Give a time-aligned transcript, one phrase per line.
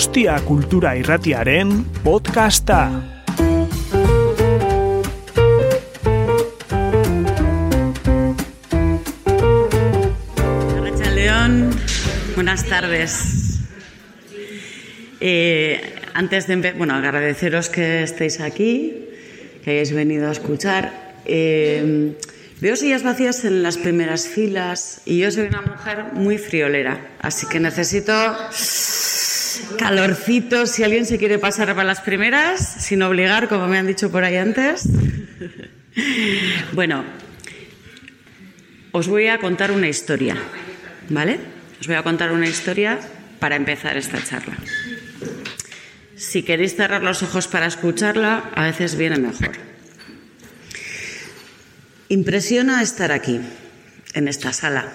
[0.00, 2.88] Donostia Kultura Irratiaren podcasta.
[11.14, 11.70] León,
[12.34, 13.60] buenas tardes.
[15.20, 15.82] Eh,
[16.14, 19.04] antes de empezar, bueno, agradeceros que estéis aquí,
[19.62, 21.12] que hayáis venido a escuchar.
[21.26, 22.16] Eh,
[22.62, 27.46] veo sillas vacías en las primeras filas y yo soy una mujer muy friolera, así
[27.48, 28.14] que necesito
[29.78, 30.66] calorcito.
[30.66, 34.24] Si alguien se quiere pasar para las primeras, sin obligar, como me han dicho por
[34.24, 34.88] ahí antes.
[36.72, 37.04] Bueno,
[38.92, 40.36] os voy a contar una historia,
[41.08, 41.38] ¿vale?
[41.80, 42.98] Os voy a contar una historia
[43.38, 44.56] para empezar esta charla.
[46.16, 49.52] Si queréis cerrar los ojos para escucharla, a veces viene mejor.
[52.08, 53.40] Impresiona estar aquí,
[54.14, 54.92] en esta sala,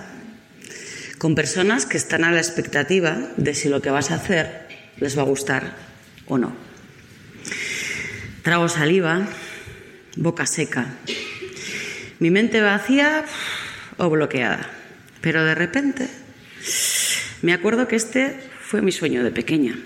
[1.26, 4.70] con personas que están a la expectativa de si lo que vas a hacer
[5.02, 5.74] les va a gustar
[6.28, 6.54] o no.
[8.44, 9.26] Trago saliva,
[10.18, 10.86] boca seca,
[12.20, 13.26] mi mente vacía
[13.98, 14.70] o bloqueada,
[15.22, 16.08] pero de repente
[17.42, 19.80] me acuerdo que este fue mi sueño de pequeña.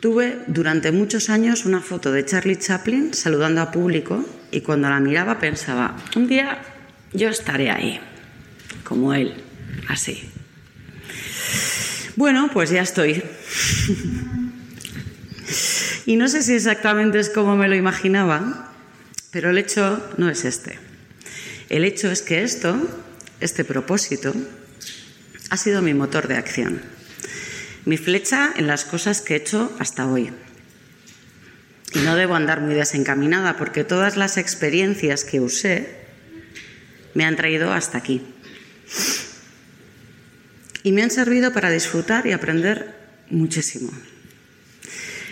[0.00, 5.00] Tuve durante muchos años una foto de Charlie Chaplin saludando a público y cuando la
[5.00, 6.62] miraba pensaba, un día
[7.12, 8.00] yo estaré ahí,
[8.86, 9.34] como él,
[9.88, 10.30] así.
[12.16, 13.22] Bueno, pues ya estoy.
[16.06, 18.72] y no sé si exactamente es como me lo imaginaba,
[19.30, 20.78] pero el hecho no es este.
[21.68, 22.76] El hecho es que esto,
[23.40, 24.32] este propósito,
[25.50, 26.96] ha sido mi motor de acción
[27.86, 30.32] mi flecha en las cosas que he hecho hasta hoy.
[31.94, 35.96] Y no debo andar muy desencaminada porque todas las experiencias que usé
[37.14, 38.22] me han traído hasta aquí.
[40.82, 42.94] Y me han servido para disfrutar y aprender
[43.30, 43.90] muchísimo.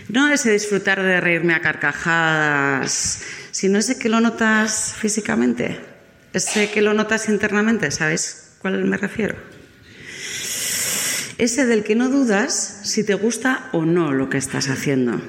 [0.09, 5.81] No ese disfrutar de reírme a carcajadas, sino ese que lo notas físicamente,
[6.33, 9.37] ese que lo notas internamente, ¿sabes cuál me refiero?
[11.39, 15.21] ese del que no dudas si te gusta o no lo que estás haciendo.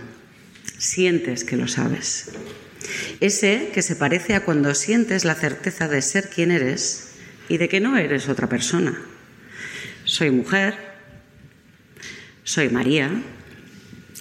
[0.77, 2.29] Sientes que lo sabes.
[3.19, 7.04] Ese que se parece a cuando sientes la certeza de ser quien eres
[7.49, 8.97] y de que no eres otra persona.
[10.03, 10.75] Soy mujer,
[12.43, 13.11] soy María,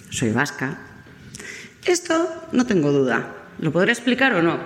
[0.09, 0.79] soy vasca.
[1.85, 3.35] Esto no tengo duda.
[3.59, 4.59] ¿Lo podré explicar o no?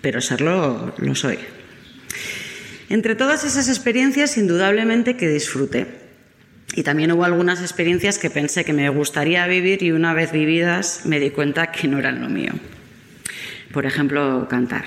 [0.00, 1.38] Pero serlo lo soy.
[2.88, 5.86] Entre todas esas experiencias, indudablemente que disfruté.
[6.74, 11.02] Y también hubo algunas experiencias que pensé que me gustaría vivir y una vez vividas
[11.04, 12.52] me di cuenta que no eran lo mío.
[13.72, 14.84] Por ejemplo, cantar.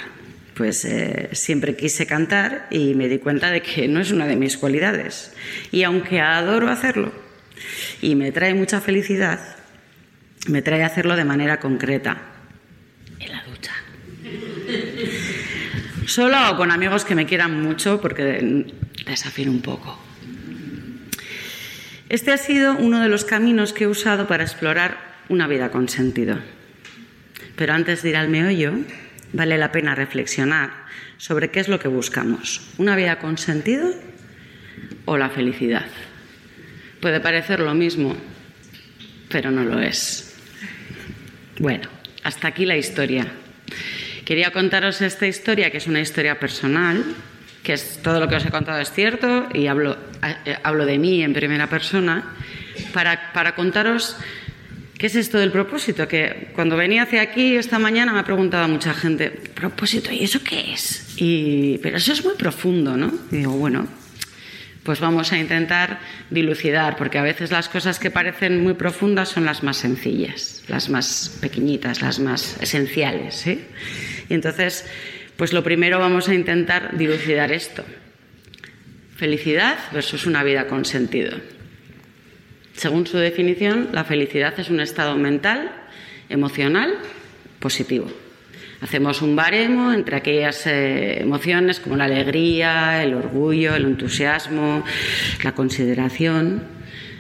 [0.57, 4.35] Pues eh, siempre quise cantar y me di cuenta de que no es una de
[4.35, 5.31] mis cualidades.
[5.71, 7.11] Y aunque adoro hacerlo
[8.01, 9.39] y me trae mucha felicidad,
[10.47, 12.21] me trae hacerlo de manera concreta,
[13.19, 13.73] en la ducha.
[16.07, 18.65] Solo o con amigos que me quieran mucho porque
[19.05, 19.99] desafío un poco.
[22.09, 24.97] Este ha sido uno de los caminos que he usado para explorar
[25.29, 26.39] una vida con sentido.
[27.55, 28.73] Pero antes de ir al meollo,
[29.33, 30.71] vale la pena reflexionar
[31.17, 32.61] sobre qué es lo que buscamos.
[32.77, 33.93] ¿Una vida con sentido
[35.05, 35.85] o la felicidad?
[37.01, 38.15] Puede parecer lo mismo,
[39.29, 40.35] pero no lo es.
[41.59, 41.89] Bueno,
[42.23, 43.25] hasta aquí la historia.
[44.25, 47.03] Quería contaros esta historia, que es una historia personal,
[47.63, 49.97] que es todo lo que os he contado es cierto y hablo,
[50.45, 52.35] eh, hablo de mí en primera persona,
[52.93, 54.17] para, para contaros
[54.97, 58.67] qué es esto del propósito, que cuando venía hacia aquí esta mañana me ha preguntado
[58.67, 61.15] mucha gente, propósito, ¿y eso qué es?
[61.17, 63.13] Y, pero eso es muy profundo, ¿no?
[63.31, 63.87] Y digo, bueno,
[64.83, 65.99] pues vamos a intentar
[66.29, 70.89] dilucidar, porque a veces las cosas que parecen muy profundas son las más sencillas, las
[70.89, 73.45] más pequeñitas, las más esenciales.
[73.47, 73.59] ¿eh?
[74.29, 74.85] Y entonces
[75.37, 77.83] pues lo primero vamos a intentar dilucidar esto.
[79.15, 81.37] Felicidad versus una vida con sentido.
[82.77, 85.71] Según su definición, la felicidad es un estado mental,
[86.29, 86.93] emocional,
[87.59, 88.05] positivo.
[88.81, 94.83] Hacemos un baremo entre aquellas eh, emociones como la alegría, el orgullo, el entusiasmo,
[95.43, 96.61] la consideración,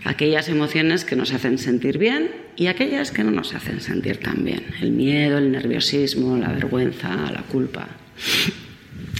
[0.03, 4.45] aquellas emociones que nos hacen sentir bien y aquellas que no nos hacen sentir tan
[4.45, 4.63] bien.
[4.79, 7.87] El miedo, el nerviosismo, la vergüenza, la culpa.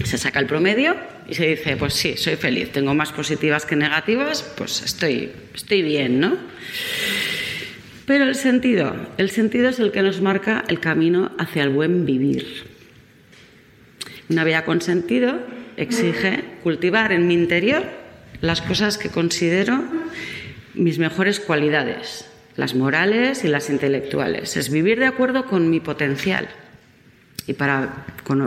[0.04, 0.96] Se saca el promedio
[1.28, 5.82] y se dice, pues sí, soy feliz, tengo más positivas que negativas, pues estoy, estoy
[5.82, 6.36] bien, ¿no?
[8.06, 12.06] Pero el sentido, el sentido es el que nos marca el camino hacia el buen
[12.06, 12.64] vivir.
[14.30, 15.38] Una vida con sentido
[15.76, 17.84] exige cultivar en mi interior
[18.40, 19.84] las cosas que considero
[20.74, 24.56] mis mejores cualidades, las morales y las intelectuales.
[24.56, 26.48] Es vivir de acuerdo con mi potencial.
[27.48, 28.04] Y para,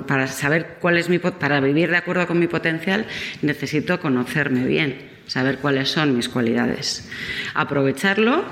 [0.07, 3.07] para saber cuál es mi para vivir de acuerdo con mi potencial
[3.41, 7.09] necesito conocerme bien, saber cuáles son mis cualidades,
[7.55, 8.45] aprovecharlo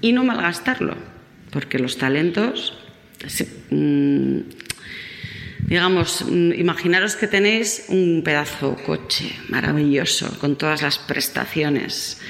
[0.00, 0.96] y no malgastarlo,
[1.50, 2.76] porque los talentos
[3.70, 4.40] mm,
[5.60, 12.20] digamos, mm, imaginaros que tenéis un pedazo coche maravilloso, con todas las prestaciones,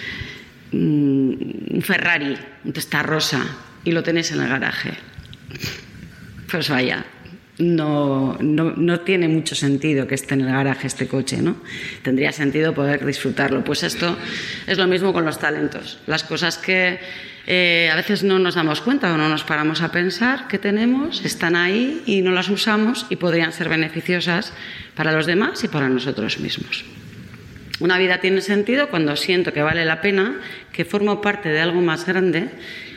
[0.71, 2.73] mm, un Ferrari, un
[3.03, 3.43] rosa,
[3.85, 4.93] y lo tenéis en el garaje.
[6.51, 7.05] Pues vaya,
[7.59, 11.57] no, no, tiene mucho sentido que esté en el garaje este coche, ¿no?
[12.03, 13.63] Tendría sentido poder disfrutarlo.
[13.63, 14.17] Pues esto
[14.67, 15.99] es lo mismo con los talentos.
[16.07, 16.99] Las cosas que
[17.47, 21.25] eh, a veces no nos damos cuenta o no nos paramos a pensar que tenemos,
[21.25, 24.53] están ahí y no las usamos y podrían ser beneficiosas
[24.97, 26.85] para los demás y para nosotros mismos.
[27.81, 30.41] Una vida tiene sentido cuando siento que vale la pena,
[30.73, 32.49] que formo parte de algo más grande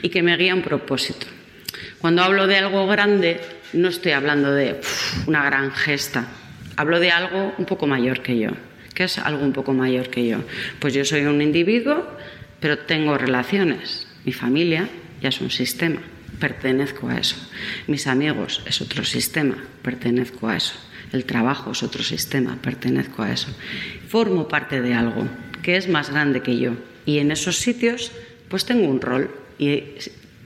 [0.01, 1.27] y que me guía un propósito.
[1.99, 3.41] Cuando hablo de algo grande,
[3.73, 4.79] no estoy hablando de
[5.25, 6.27] una gran gesta,
[6.75, 8.51] hablo de algo un poco mayor que yo.
[8.93, 10.39] ¿Qué es algo un poco mayor que yo?
[10.79, 12.07] Pues yo soy un individuo,
[12.59, 14.07] pero tengo relaciones.
[14.25, 14.89] Mi familia
[15.21, 16.01] ya es un sistema,
[16.39, 17.35] pertenezco a eso.
[17.87, 20.73] Mis amigos es otro sistema, pertenezco a eso.
[21.13, 23.49] El trabajo es otro sistema, pertenezco a eso.
[24.07, 25.27] Formo parte de algo
[25.61, 26.73] que es más grande que yo.
[27.05, 28.11] Y en esos sitios,
[28.49, 29.29] pues tengo un rol.
[29.59, 29.83] Y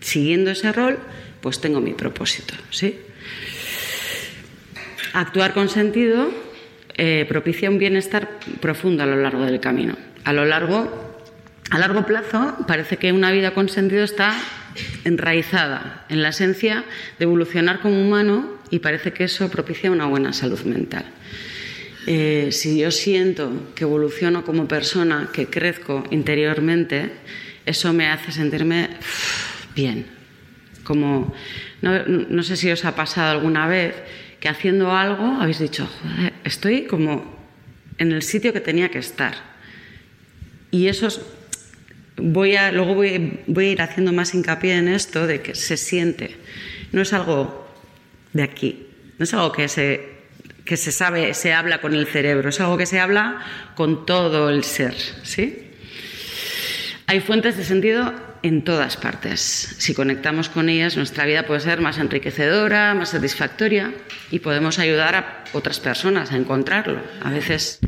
[0.01, 0.99] siguiendo ese rol,
[1.41, 2.53] pues tengo mi propósito.
[2.69, 2.99] ¿sí?
[5.13, 6.31] Actuar con sentido
[6.95, 9.97] eh, propicia un bienestar profundo a lo largo del camino.
[10.23, 11.19] A lo largo,
[11.69, 14.37] a largo plazo, parece que una vida con sentido está
[15.03, 16.85] enraizada en la esencia
[17.19, 21.05] de evolucionar como humano y parece que eso propicia una buena salud mental.
[22.07, 27.11] Eh, si yo siento que evoluciono como persona, que crezco interiormente,
[27.65, 28.89] eso me hace sentirme
[29.75, 30.05] bien.
[30.83, 31.33] Como,
[31.81, 33.93] no, no sé si os ha pasado alguna vez
[34.41, 37.39] que haciendo algo habéis dicho, joder, estoy como
[37.99, 39.35] en el sitio que tenía que estar.
[40.71, 41.07] Y eso
[42.17, 45.77] voy a, luego voy, voy, a ir haciendo más hincapié en esto de que se
[45.77, 46.37] siente.
[46.91, 47.71] No es algo
[48.33, 48.87] de aquí,
[49.19, 50.09] no es algo que se,
[50.65, 53.45] que se sabe, se habla con el cerebro, es algo que se habla
[53.75, 54.95] con todo el ser.
[55.21, 55.69] ¿sí?
[57.05, 59.75] Hay fuentes de sentido en todas partes.
[59.77, 63.93] Si conectamos con ellas, nuestra vida puede ser más enriquecedora, más satisfactoria
[64.31, 66.99] y podemos ayudar a otras personas a encontrarlo.
[67.21, 67.79] A veces,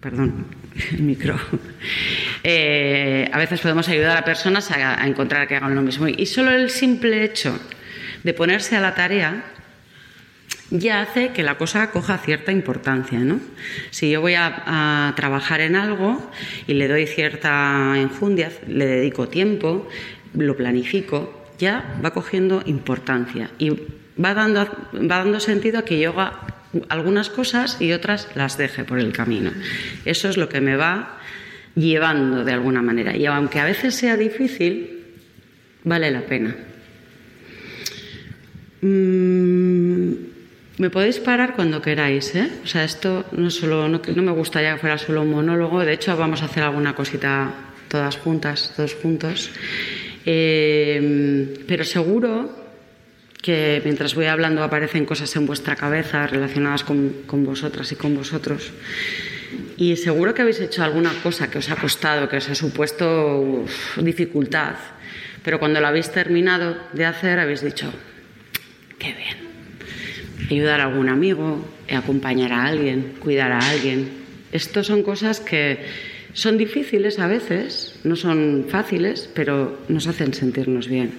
[0.00, 0.46] perdón,
[0.92, 1.38] el micro.
[2.48, 6.06] Eh, a veces podemos ayudar a personas a, a encontrar que hagan lo mismo.
[6.06, 7.58] Y solo el simple hecho
[8.22, 9.55] de ponerse a la tarea
[10.70, 13.18] ya hace que la cosa coja cierta importancia.
[13.18, 13.40] ¿no?
[13.90, 16.30] Si yo voy a, trabajar en algo
[16.66, 19.88] y le doy cierta enjundia, le dedico tiempo,
[20.34, 23.70] lo planifico, ya va cogiendo importancia y
[24.22, 24.64] va dando,
[24.94, 26.40] va dando sentido a que yo haga
[26.88, 29.52] algunas cosas y otras las deje por el camino.
[30.04, 31.18] Eso es lo que me va
[31.74, 33.16] llevando de alguna manera.
[33.16, 35.04] Y aunque a veces sea difícil,
[35.84, 36.56] vale la pena.
[38.82, 39.65] Mm,
[40.78, 42.50] me podéis parar cuando queráis, ¿eh?
[42.64, 46.16] O sea, esto no, solo, no, me gustaría que fuera solo un monólogo, de hecho
[46.16, 47.52] vamos a hacer alguna cosita
[47.88, 49.50] todas juntas, todos juntos.
[50.26, 52.66] Eh, pero seguro
[53.40, 58.72] que mientras voy hablando aparecen cosas en vuestra cabeza relacionadas con, vosotras y con vosotros.
[59.78, 63.64] Y seguro que habéis hecho alguna cosa que os ha costado, que os ha supuesto
[64.02, 64.74] dificultad,
[65.42, 67.92] pero cuando lo habéis terminado de hacer habéis dicho,
[68.98, 69.45] qué bien
[70.50, 74.08] ayudar a algún amigo, acompañar a alguien, cuidar a alguien.
[74.52, 75.84] Estas son cosas que
[76.32, 81.12] son difíciles a veces, no son fáciles, pero nos hacen sentirnos bien.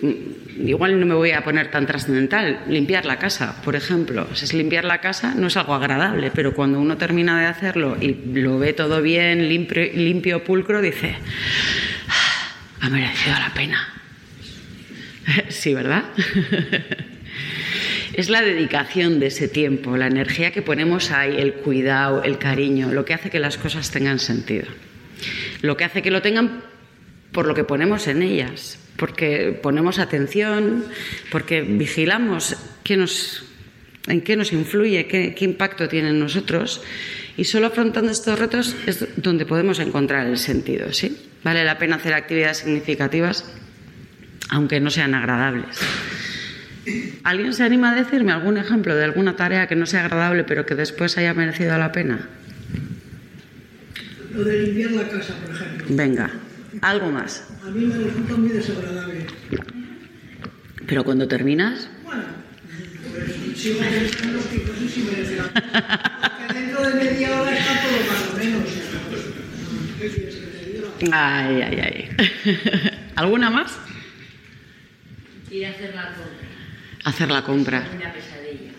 [0.00, 4.28] Mm, igual no me voy a poner tan trascendental, limpiar la casa, por ejemplo.
[4.32, 8.14] es limpiar la casa no es algo agradable, pero cuando uno termina de hacerlo y
[8.34, 11.16] lo ve todo bien, limpio, limpio pulcro, dice,
[12.08, 13.88] ah, ha merecido la pena.
[15.48, 16.04] sí, ¿verdad?
[18.14, 22.92] es la dedicación de ese tiempo, la energía que ponemos ahí, el cuidado, el cariño,
[22.92, 24.66] lo que hace que las cosas tengan sentido.
[25.62, 26.62] Lo que hace que lo tengan
[27.32, 30.84] por lo que ponemos en ellas, porque ponemos atención,
[31.30, 33.44] porque vigilamos qué nos,
[34.06, 36.82] en qué nos influye, qué, qué impacto tiene en nosotros.
[37.36, 40.92] Y solo afrontando estos retos es donde podemos encontrar el sentido.
[40.92, 41.16] ¿sí?
[41.42, 43.50] Vale la pena hacer actividades significativas,
[44.50, 45.78] aunque no sean agradables.
[47.24, 50.66] ¿Alguien se anima a decirme algún ejemplo de alguna tarea que no sea agradable pero
[50.66, 52.28] que después haya merecido la pena?
[54.34, 55.86] Lo de limpiar la casa, por ejemplo.
[55.90, 56.30] Venga.
[56.80, 57.46] Algo más.
[57.64, 59.26] A mí me resulta muy desagradable.
[60.86, 62.24] Pero cuando terminas, Bueno,
[63.12, 66.38] pues sigo pensando que no sé si merece la pena.
[66.48, 68.62] Porque dentro de media hora está todo más o menos.
[70.00, 70.88] ¿Qué quieres que te diga?
[71.12, 72.16] ay, ay, ay.
[73.16, 73.78] ¿Alguna más?
[75.50, 76.48] Ir a hacer la compra.
[77.04, 77.84] Hacer la compra.
[77.96, 78.72] Una pesadilla.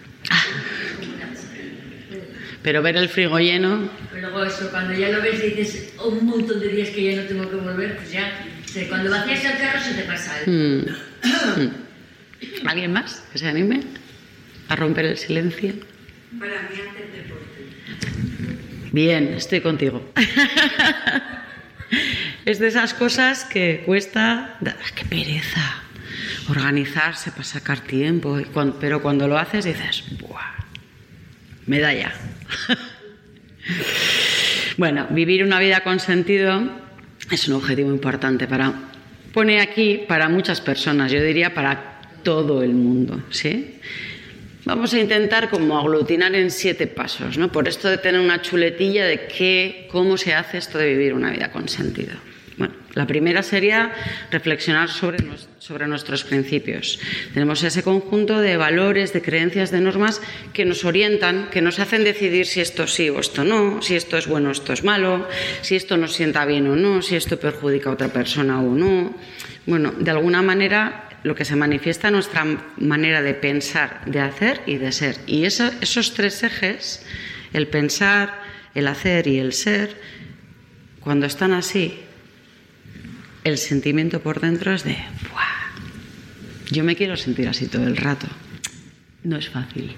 [1.16, 2.26] Una pesadilla.
[2.64, 6.08] Pero ver el frigo lleno, Pero luego eso, cuando ya lo ves y dices "Oh,
[6.10, 8.32] un montón de días que ya no tengo que volver, pues ya,
[8.66, 10.52] se- cuando vacías el carro se te pasa algo.
[10.52, 10.86] mm.
[12.68, 13.82] ¿alguien más que se anime
[14.70, 15.74] a romper el silencio?
[16.40, 17.68] Para mí hacer deporte.
[18.92, 20.12] Bien, estoy contigo.
[22.46, 25.83] es de esas cosas que cuesta, ¡ah, qué pereza,
[26.50, 30.54] organizarse para sacar tiempo, y cuan- pero cuando lo haces dices, ¡buah!
[31.66, 32.14] Medalla.
[34.78, 36.62] bueno, vivir una vida con sentido
[37.32, 38.74] es un objetivo importante para,
[39.34, 43.80] pone aquí para muchas personas, yo diría para todo el mundo, ¿sí?
[44.66, 47.52] Vamos a intentar como aglutinar en siete pasos, ¿no?
[47.52, 51.32] Por esto de tener una chuletilla de qué, cómo se hace esto de vivir una
[51.32, 52.14] vida con sentido.
[52.58, 53.92] Bueno, la primera sería
[54.30, 55.18] reflexionar sobre,
[55.58, 57.00] sobre nuestros principios.
[57.34, 60.22] Tenemos ese conjunto de valores, de creencias, de normas
[60.54, 64.18] que nos orientan, que nos hacen decidir si esto sí o esto no, si esto
[64.18, 65.28] es bueno o esto es malo,
[65.62, 69.16] si esto nos sienta bien o no, si esto perjudica a otra persona o no.
[69.66, 72.46] Bueno, de alguna manera lo que se manifiesta en nuestra
[72.78, 75.18] manera de pensar, de hacer y de ser.
[75.26, 77.04] Y eso- esos tres ejes,
[77.54, 78.42] el pensar,
[78.76, 79.96] el hacer y el ser,
[81.00, 82.00] cuando están así,
[83.44, 84.98] el sentimiento por dentro es de,
[85.32, 86.72] ¡buah!
[86.72, 88.28] Yo me quiero sentir así todo el rato.
[89.24, 89.96] No es fácil.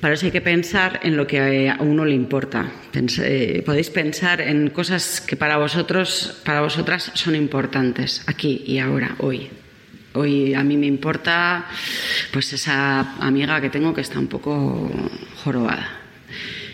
[0.00, 2.72] Para eso hay que pensar en lo que a uno le importa.
[2.94, 9.16] Eh, podéis pensar en cosas que para vosotros, para vosotras son importantes, aquí y ahora,
[9.18, 9.50] hoy.
[10.14, 11.66] Hoy a mí me importa
[12.32, 14.90] pues esa amiga que tengo que está un poco
[15.44, 15.99] jorobada.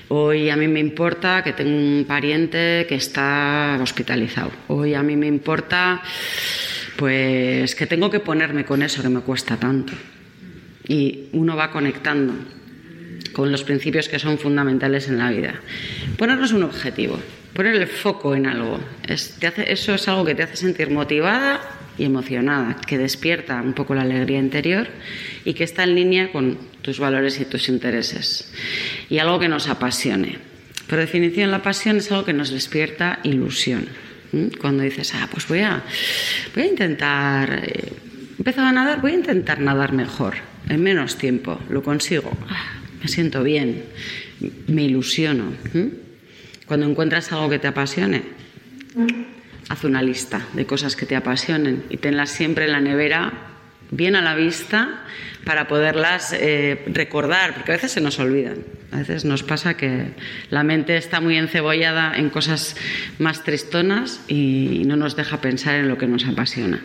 [0.09, 4.53] Hoy a mí me importa que tengo un pariente que está hospitalizado.
[4.69, 6.01] Hoy a mí me importa
[6.97, 9.93] pues que tengo que ponerme con eso que me cuesta tanto.
[10.87, 12.35] Y uno va conectando
[13.33, 15.55] con los principios que son fundamentales en la vida.
[16.17, 17.19] Ponernos un objetivo,
[17.53, 18.79] poner el foco en algo.
[19.09, 21.61] Eso es algo que te hace sentir motivada
[21.99, 24.89] y emocionada, que despierta un poco la alegría interior
[25.45, 28.53] y que está en línea con tus valores y tus intereses.
[29.09, 30.39] Y algo que nos apasione.
[30.89, 33.89] Por definición, la pasión es algo que nos despierta ilusión.
[34.61, 35.83] Cuando dices, ah, pues voy a,
[36.55, 37.93] voy a intentar, eh,
[38.35, 40.35] he empezado a nadar, voy a intentar nadar mejor,
[40.69, 43.85] en menos tiempo, lo consigo, Ah, me siento bien,
[44.67, 45.53] me ilusiono.
[46.67, 48.23] Cuando encuentras algo que te apasione,
[49.69, 53.33] haz una lista de cosas que te apasionen y tenlas siempre en la nevera,
[53.91, 55.03] bien a la vista,
[55.45, 58.59] para poderlas eh, recordar, porque a veces se nos olvidan.
[58.93, 60.13] A veces nos pasa que
[60.51, 62.77] la mente está muy encebollada en cosas
[63.19, 66.81] más tristonas y no nos deja pensar en lo que nos apasiona.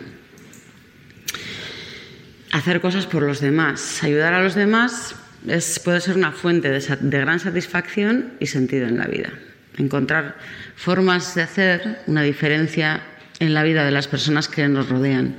[2.52, 5.16] Hacer cosas por los demás, ayudar a los demás
[5.48, 9.30] es, puede ser una fuente de, de gran satisfacción y sentido en la vida.
[9.78, 10.36] Encontrar
[10.82, 13.02] formas de hacer una diferencia
[13.38, 15.36] en la vida de las personas que nos rodean.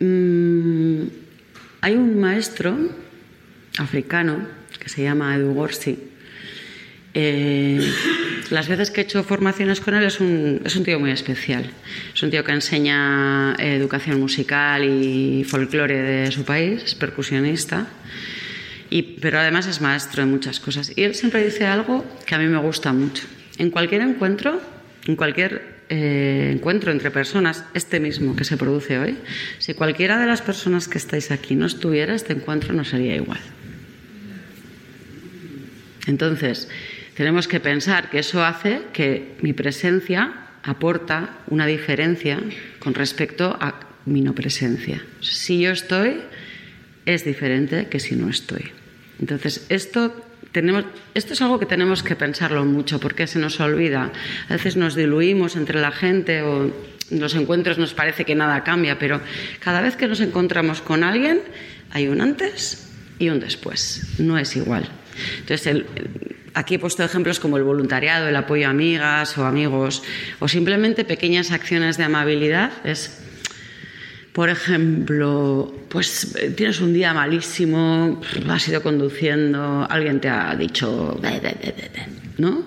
[0.00, 1.02] Mm,
[1.82, 2.74] hay un maestro
[3.76, 4.46] africano
[4.80, 5.98] que se llama Edu Gorsi.
[7.12, 7.78] Eh,
[8.48, 11.70] las veces que he hecho formaciones con él es un, es un tío muy especial.
[12.14, 17.86] Es un tío que enseña eh, educación musical y folclore de su país, es percusionista,
[18.94, 20.92] y, pero además es maestro de muchas cosas.
[20.94, 23.24] Y él siempre dice algo que a mí me gusta mucho.
[23.58, 24.60] En cualquier encuentro,
[25.06, 29.18] en cualquier eh, encuentro entre personas, este mismo que se produce hoy,
[29.58, 33.40] si cualquiera de las personas que estáis aquí no estuviera, este encuentro no sería igual.
[36.06, 36.68] Entonces,
[37.16, 42.38] tenemos que pensar que eso hace que mi presencia aporta una diferencia
[42.78, 45.04] con respecto a mi no presencia.
[45.20, 46.20] Si yo estoy,
[47.06, 48.70] es diferente que si no estoy.
[49.20, 50.14] Entonces, esto,
[50.52, 54.12] tenemos, esto es algo que tenemos que pensarlo mucho porque se nos olvida.
[54.48, 56.72] A veces nos diluimos entre la gente o
[57.10, 59.20] en los encuentros nos parece que nada cambia, pero
[59.60, 61.40] cada vez que nos encontramos con alguien
[61.90, 64.18] hay un antes y un después.
[64.18, 64.88] No es igual.
[65.40, 65.86] Entonces, el,
[66.54, 70.02] aquí he puesto ejemplos como el voluntariado, el apoyo a amigas o amigos,
[70.40, 72.72] o simplemente pequeñas acciones de amabilidad.
[72.84, 73.23] Es,
[74.34, 81.20] por ejemplo, pues eh, tienes un día malísimo, has ido conduciendo, alguien te ha dicho,
[82.38, 82.64] ¿no?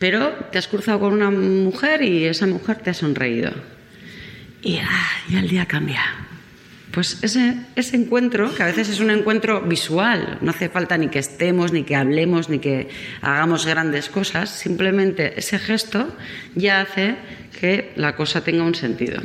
[0.00, 3.52] Pero te has cruzado con una mujer y esa mujer te ha sonreído.
[4.60, 6.02] Y, ah, y el día cambia.
[6.90, 11.06] Pues ese, ese encuentro, que a veces es un encuentro visual, no hace falta ni
[11.10, 12.88] que estemos, ni que hablemos, ni que
[13.20, 16.12] hagamos grandes cosas, simplemente ese gesto
[16.56, 17.14] ya hace
[17.60, 19.22] que la cosa tenga un sentido.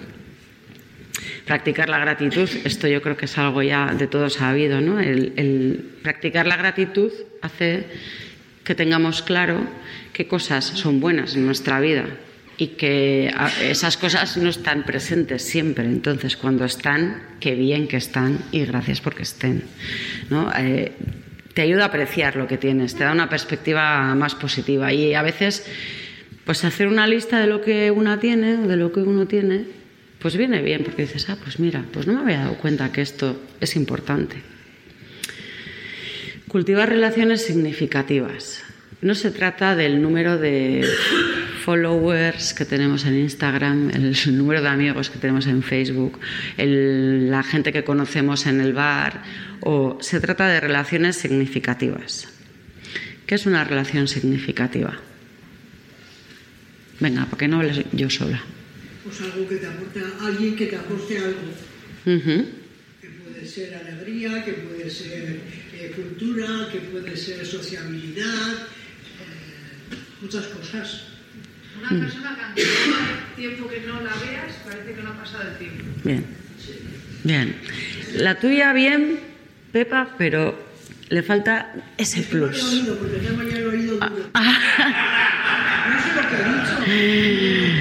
[1.45, 4.99] Practicar la gratitud, esto yo creo que es algo ya de todos sabido, ¿no?
[4.99, 7.85] El, practicar la gratitud hace
[8.63, 9.67] que tengamos claro
[10.13, 12.05] qué cosas son buenas en nuestra vida
[12.57, 15.83] y que esas cosas no están presentes siempre.
[15.85, 19.63] Entonces, cuando están, qué bien que están y gracias porque estén.
[20.29, 20.49] ¿no?
[20.57, 20.93] Eh,
[21.53, 25.21] te ayuda a apreciar lo que tienes, te da una perspectiva más positiva y a
[25.21, 25.65] veces,
[26.45, 29.65] pues hacer una lista de lo que una tiene de lo que uno tiene,
[30.23, 33.01] pues viene bien porque dices, ah, pues mira, pues no me había dado cuenta que
[33.01, 34.37] esto es importante.
[36.47, 38.63] Cultivar relaciones significativas.
[39.01, 40.87] No se trata del número de
[41.65, 46.17] followers que tenemos en Instagram, el número de amigos que tenemos en Facebook,
[46.57, 49.23] la gente que conocemos en el bar,
[49.59, 52.29] o se trata de relaciones significativas.
[53.25, 54.97] ¿Qué es una relación significativa?
[57.01, 58.41] Venga, ¿por qué no hables yo sola?
[59.15, 61.51] Pues algo que te aporte, alguien que te aporte algo.
[62.05, 62.45] Ujú.
[62.99, 65.39] Que puede ser alegría, que puede ser
[65.75, 71.03] eh, cultura, que puede ser sociabilidad, eh, muchas cosas.
[71.79, 75.43] Una persona que aunque lleva tiempo que no la veas, parece que no ha pasado
[75.51, 75.83] el tiempo.
[76.03, 76.25] Bien.
[77.23, 77.55] Bien.
[78.15, 79.19] La tuya bien,
[79.71, 80.57] Pepa, pero
[81.09, 82.63] le falta ese Es que no lo he plus.
[82.63, 84.09] oído, porque tengo ya el oído duro.
[85.83, 87.72] No sé lo que ha dicho.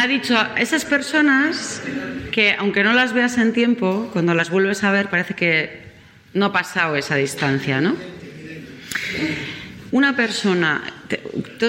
[0.00, 1.82] Ha dicho esas personas
[2.32, 5.82] que aunque no las veas en tiempo, cuando las vuelves a ver parece que
[6.32, 7.94] no ha pasado esa distancia, ¿no?
[9.92, 10.82] Una persona,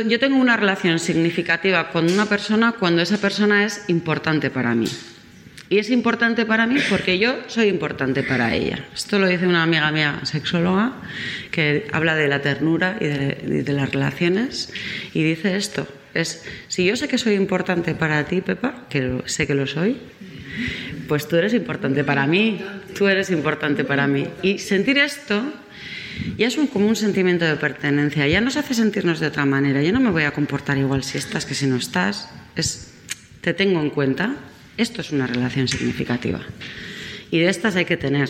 [0.07, 4.87] yo tengo una relación significativa con una persona cuando esa persona es importante para mí.
[5.67, 8.85] Y es importante para mí porque yo soy importante para ella.
[8.93, 10.93] Esto lo dice una amiga mía sexóloga
[11.51, 14.71] que habla de la ternura y de, y de las relaciones
[15.13, 19.47] y dice esto, es si yo sé que soy importante para ti, Pepa, que sé
[19.47, 19.97] que lo soy,
[21.07, 22.61] pues tú eres importante para mí,
[22.97, 24.27] tú eres importante para mí.
[24.41, 25.43] Y sentir esto
[26.37, 29.81] ya es un, como un sentimiento de pertenencia, ya nos hace sentirnos de otra manera.
[29.81, 32.29] Yo no me voy a comportar igual si estás que si no estás.
[32.55, 32.93] Es,
[33.41, 34.35] te tengo en cuenta.
[34.77, 36.41] Esto es una relación significativa.
[37.29, 38.29] Y de estas hay que tener.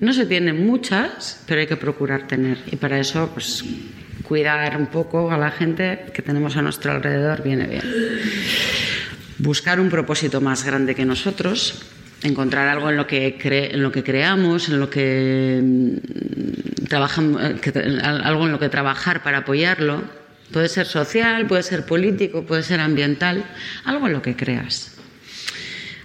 [0.00, 2.58] No se tienen muchas, pero hay que procurar tener.
[2.70, 3.64] Y para eso, pues,
[4.32, 7.82] cuidar un poco a la gente que tenemos a nuestro alrededor viene bien
[9.42, 11.82] buscar un propósito más grande que nosotros,
[12.22, 18.00] encontrar algo en lo que, en lo que creamos, en lo que mm, trabajamos, eh,
[18.02, 20.02] algo en lo que trabajar para apoyarlo.
[20.50, 23.44] Puede ser social, puede ser político, puede ser ambiental,
[23.84, 24.96] algo en lo que creas.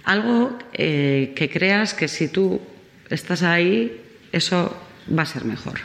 [0.04, 2.60] Algo eh, que creas que si tú
[3.08, 4.76] estás ahí, eso
[5.16, 5.80] va a ser mejor.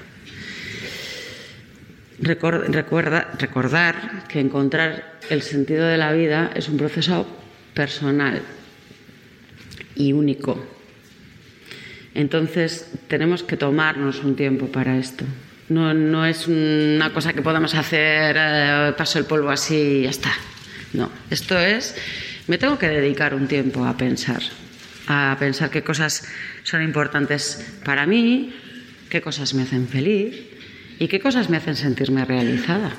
[2.23, 7.27] Recuerda- recordar que encontrar el sentido de la vida es un proceso
[7.73, 8.41] personal
[9.95, 10.65] y único.
[12.15, 15.25] Entonces tenemos que tomarnos un tiempo para esto.
[15.69, 20.09] No, no es una cosa que podamos hacer, eh, paso el polvo así y ya
[20.11, 20.31] está.
[20.93, 21.95] No, esto es,
[22.47, 24.41] me tengo que dedicar un tiempo a pensar,
[25.07, 26.27] a pensar qué cosas
[26.63, 28.53] son importantes para mí,
[29.09, 30.52] qué cosas me hacen feliz
[31.03, 32.93] y qué cosas me hacen sentirme realizada.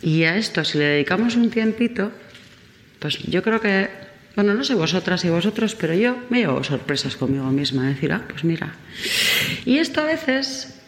[0.00, 2.12] Y a esto, si le dedicamos un tiempito,
[3.00, 3.90] pues yo creo que,
[4.36, 8.22] bueno, no sé vosotras y vosotros, pero yo me llevo sorpresas conmigo misma, decir, ah,
[8.28, 8.76] pues mira.
[9.64, 10.78] Y esto a veces,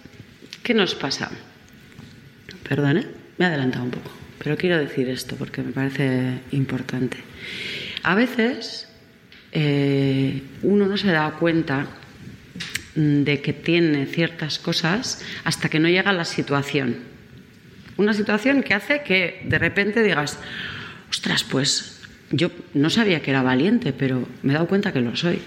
[0.63, 1.33] ¿qué nos pasa?
[2.69, 3.05] Perdone,
[3.37, 7.17] me he adelantado un poco, pero quiero decir esto porque me parece importante.
[8.05, 8.87] A veces
[9.51, 11.98] eh, uno no se da cuenta
[12.95, 16.97] de que tiene ciertas cosas hasta que no llega la situación.
[17.97, 20.39] Una situación que hace que de repente digas,
[21.11, 25.17] ostras, pues yo no sabía que era valiente, pero me he dado cuenta que lo
[25.17, 25.41] soy.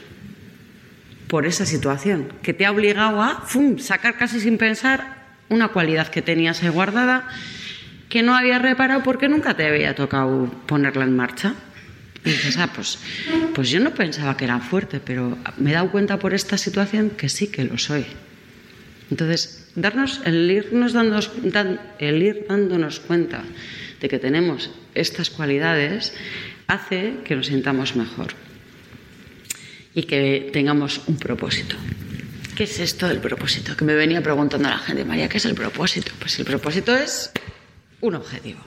[1.27, 3.45] Por esa situación, que te ha obligado a
[3.77, 7.27] sacar casi sin pensar una cualidad que tenías ahí guardada
[8.11, 11.53] que no habías reparado porque nunca te había tocado ponerla en marcha.
[12.23, 12.99] Y dices, ah, pues,
[13.55, 17.11] pues yo no pensaba que era fuerte, pero me he dado cuenta por esta situación
[17.11, 18.05] que sí que lo soy.
[19.09, 21.31] Entonces, darnos, el, irnos dándonos,
[21.99, 23.43] el ir dándonos cuenta
[23.99, 26.13] de que tenemos estas cualidades
[26.67, 28.33] hace que nos sintamos mejor
[29.93, 31.75] y que tengamos un propósito.
[32.55, 33.75] ¿Qué es esto del propósito?
[33.75, 36.11] Que me venía preguntando la gente, María, ¿qué es el propósito?
[36.19, 37.31] Pues el propósito es
[38.01, 38.59] un objetivo,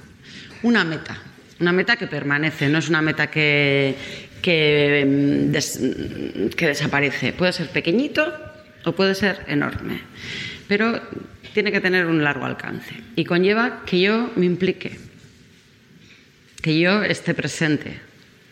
[0.63, 1.23] una meta,
[1.61, 3.95] una meta que permanece, no es una meta que,
[4.43, 5.81] des-
[6.57, 7.33] que desaparece.
[7.33, 8.33] Puede ser pequeñito
[8.85, 10.01] o puede ser enorme,
[10.69, 11.01] pero
[11.55, 14.97] tiene que tener un largo alcance y conlleva que yo me implique,
[16.61, 17.99] que yo esté presente,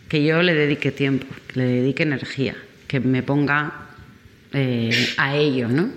[0.08, 2.54] que yo le dedique tiempo, que le dedique energía,
[2.86, 3.88] que me ponga
[4.52, 5.90] eh, a ello, ¿no?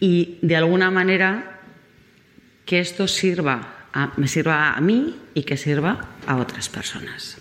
[0.00, 1.60] Y de alguna manera
[2.64, 3.79] que esto sirva
[4.16, 7.36] me sirva a mí y que sirva a otras personas.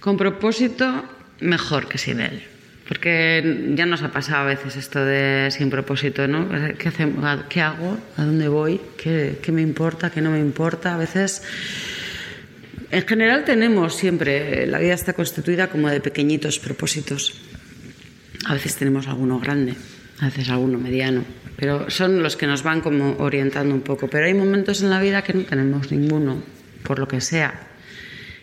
[0.00, 1.04] Con propósito,
[1.40, 2.42] mejor que sin él.
[2.88, 6.48] Porque ya nos ha pasado a veces esto de sin propósito, ¿no?
[6.76, 7.24] ¿Qué, hacemos?
[7.24, 7.96] ¿A- ¿Qué hago?
[8.16, 8.80] ¿A dónde voy?
[8.96, 10.10] ¿Qué, qué me importa?
[10.10, 10.94] ¿Qué no me importa?
[10.94, 11.42] A veces,
[12.90, 17.40] en general tenemos siempre, la vida está constituida como de pequeñitos propósitos.
[18.46, 19.76] A veces tenemos alguno grande,
[20.20, 21.24] a veces alguno mediano,
[21.56, 24.08] pero son los que nos van como orientando un poco.
[24.08, 26.42] Pero hay momentos en la vida que no tenemos ninguno,
[26.82, 27.68] por lo que sea.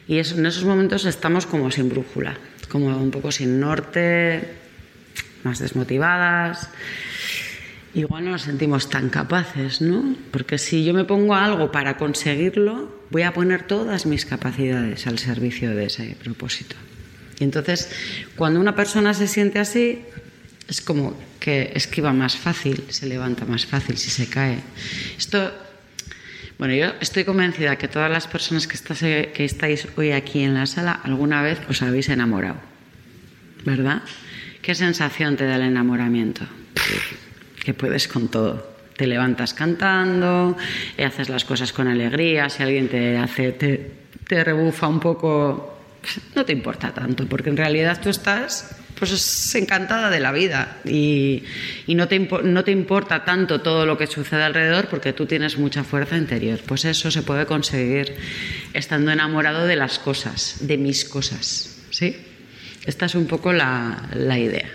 [0.08, 2.38] Y en esos momentos estamos como sin brújula,
[2.70, 4.42] como un poco sin norte,
[5.44, 6.70] más desmotivadas.
[7.94, 10.16] Igual no nos sentimos tan capaces, ¿no?
[10.32, 15.08] Porque si yo me pongo a algo para conseguirlo, voy a poner todas mis capacidades
[15.08, 16.76] al servicio de ese propósito.
[17.40, 17.92] Y entonces,
[18.36, 20.02] cuando una persona se siente así,
[20.68, 24.60] es como que esquiva más fácil, se levanta más fácil si se cae.
[25.18, 25.54] Esto,
[26.58, 31.00] bueno, yo estoy convencida que todas las personas que, estáis hoy aquí en la sala
[31.04, 32.58] alguna vez os habéis enamorado,
[33.64, 34.02] ¿verdad?
[34.62, 36.46] ¿Qué sensación te da el enamoramiento?
[37.64, 38.76] Que puedes con todo.
[38.98, 40.58] Te levantas cantando,
[40.98, 45.80] eh, haces las cosas con alegría, si alguien te hace, te, rebufa un poco,
[46.36, 50.78] no te importa tanto, porque en realidad tú estás pues es encantada de la vida
[50.84, 51.44] y,
[51.88, 55.84] no, te no te importa tanto todo lo que sucede alrededor porque tú tienes mucha
[55.84, 56.60] fuerza interior.
[56.66, 58.16] Pues eso se puede conseguir
[58.74, 61.78] estando enamorado de las cosas, de mis cosas.
[61.92, 62.18] ¿sí?
[62.86, 64.70] Esta es un poco la, la idea.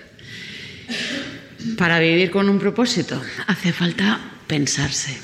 [1.76, 5.18] Para vivir con un propósito hace falta pensarse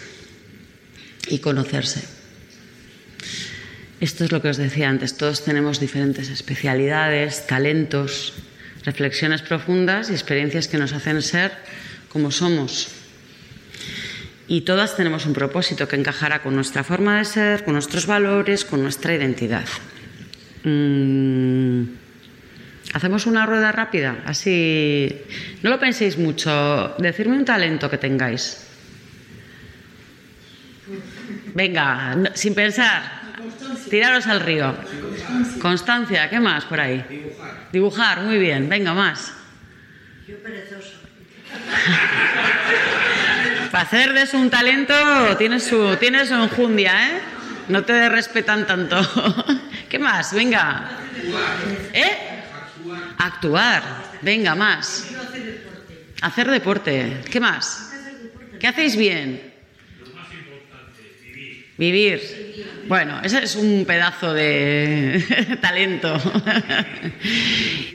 [1.29, 2.03] y conocerse.
[4.01, 8.35] Esto es lo que os decía antes, todos tenemos diferentes especialidades, talentos,
[8.89, 11.53] reflexiones profundas y experiencias que nos hacen ser
[12.09, 12.89] como somos.
[14.49, 18.65] Y todas tenemos un propósito que encajará con nuestra forma de ser, con nuestros valores,
[18.65, 19.67] con nuestra identidad.
[20.65, 21.83] Mm,
[22.95, 25.13] Hacemos una rueda rápida, así.
[25.63, 26.95] No lo penséis mucho.
[26.99, 28.65] Decidme un talento que tengáis.
[31.55, 33.18] Venga, sin pensar.
[33.91, 34.75] Tiraros al río.
[35.61, 37.05] Constancia, ¿qué más por ahí?
[37.09, 37.69] Dibujar.
[37.73, 38.69] Dibujar, muy bien.
[38.69, 39.33] Venga, más.
[40.27, 40.95] Yo perezoso.
[43.71, 44.95] Para hacer de eso un talento
[45.37, 47.21] tienes su, tienes su enjundia, ¿eh?
[47.69, 48.97] No te respetan tanto.
[49.89, 50.33] ¿Qué más?
[50.33, 50.89] Venga.
[51.93, 52.17] ¿Eh?
[53.19, 53.83] Actuar.
[54.23, 55.09] Venga, más.
[56.23, 57.21] Hacer deporte.
[57.31, 57.93] ¿Qué más?
[58.59, 59.53] ¿Qué hacéis bien?
[61.77, 62.48] Vivir.
[62.89, 65.23] Bueno, ese es un pedazo de
[65.61, 66.17] talento.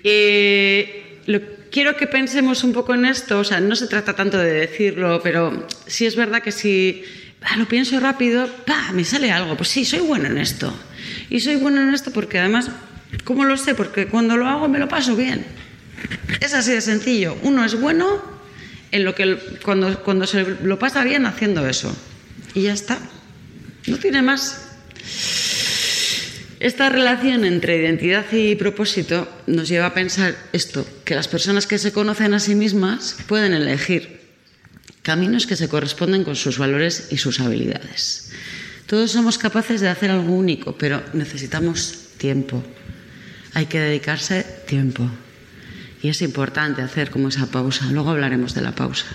[0.04, 4.38] Eh, lo- quiero que pensemos un poco en esto, o sea, no se trata tanto
[4.38, 7.04] de decirlo, pero sí es verdad que si
[7.58, 8.48] lo pienso rápido,
[8.94, 9.56] me sale algo.
[9.58, 10.74] Pues sí, soy bueno en esto.
[11.30, 12.70] Y soy bueno en esto porque además,
[13.24, 13.76] ¿cómo lo sé?
[13.76, 15.46] Porque cuando lo hago me lo paso bien.
[16.42, 17.38] Es así de sencillo.
[17.44, 18.22] Uno es bueno
[18.92, 21.96] en lo que cuando, cuando se lo pasa bien haciendo eso.
[22.54, 23.00] Y ya está.
[23.88, 24.62] No tiene más.
[26.60, 31.78] Esta relación entre identidad y propósito nos lleva a pensar esto, que las personas que
[31.78, 34.22] se conocen a sí mismas pueden elegir
[35.02, 38.32] caminos que se corresponden con sus valores y sus habilidades.
[38.88, 42.64] Todos somos capaces de hacer algo único, pero necesitamos tiempo.
[43.54, 45.10] Hay que dedicarse tiempo.
[46.02, 47.86] Y es importante hacer como esa pausa.
[47.92, 49.06] Luego hablaremos de la pausa.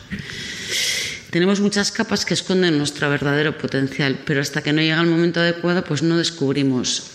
[1.30, 5.40] Tenemos muchas capas que esconden nuestro verdadero potencial, pero hasta que no llega el momento
[5.40, 7.10] adecuado, pues no descubrimos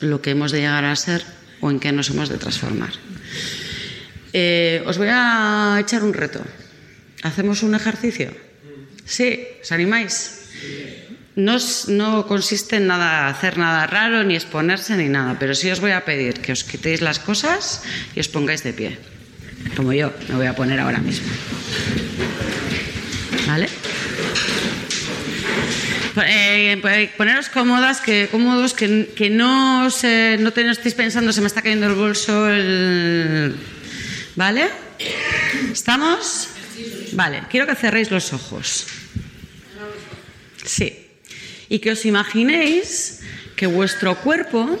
[0.00, 1.22] lo que hemos de llegar a ser
[1.60, 2.92] o en qué nos hemos de transformar.
[4.32, 6.40] Eh, os voy a echar un reto.
[7.22, 8.32] ¿Hacemos un ejercicio?
[9.04, 9.44] ¿Sí?
[9.62, 10.48] ¿Os animáis?
[11.36, 11.56] No,
[11.88, 15.92] no consiste en nada, hacer nada raro, ni exponerse, ni nada, pero sí os voy
[15.92, 17.82] a pedir que os quitéis las cosas
[18.14, 18.98] y os pongáis de pie,
[19.76, 21.28] como yo me voy a poner ahora mismo.
[23.46, 23.68] ¿Vale?
[26.26, 31.62] Eh, pues, poneros cómodas, que, cómodos, que, no, no te, estéis pensando, se me está
[31.62, 33.56] cayendo el bolso, el...
[34.36, 34.68] ¿vale?
[35.72, 36.48] ¿Estamos?
[37.12, 38.86] Vale, quiero que cerréis los ojos.
[40.64, 40.98] Sí.
[41.68, 43.20] y que os imaginéis
[43.56, 44.78] que vuestro cuerpo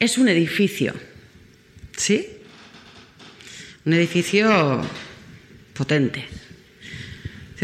[0.00, 0.94] es un edificio.
[1.96, 2.26] ¿Sí?
[3.84, 4.80] Un edificio
[5.74, 6.26] potente.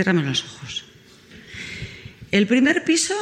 [0.01, 0.85] Ciérrame los ojos.
[2.31, 3.15] El primer piso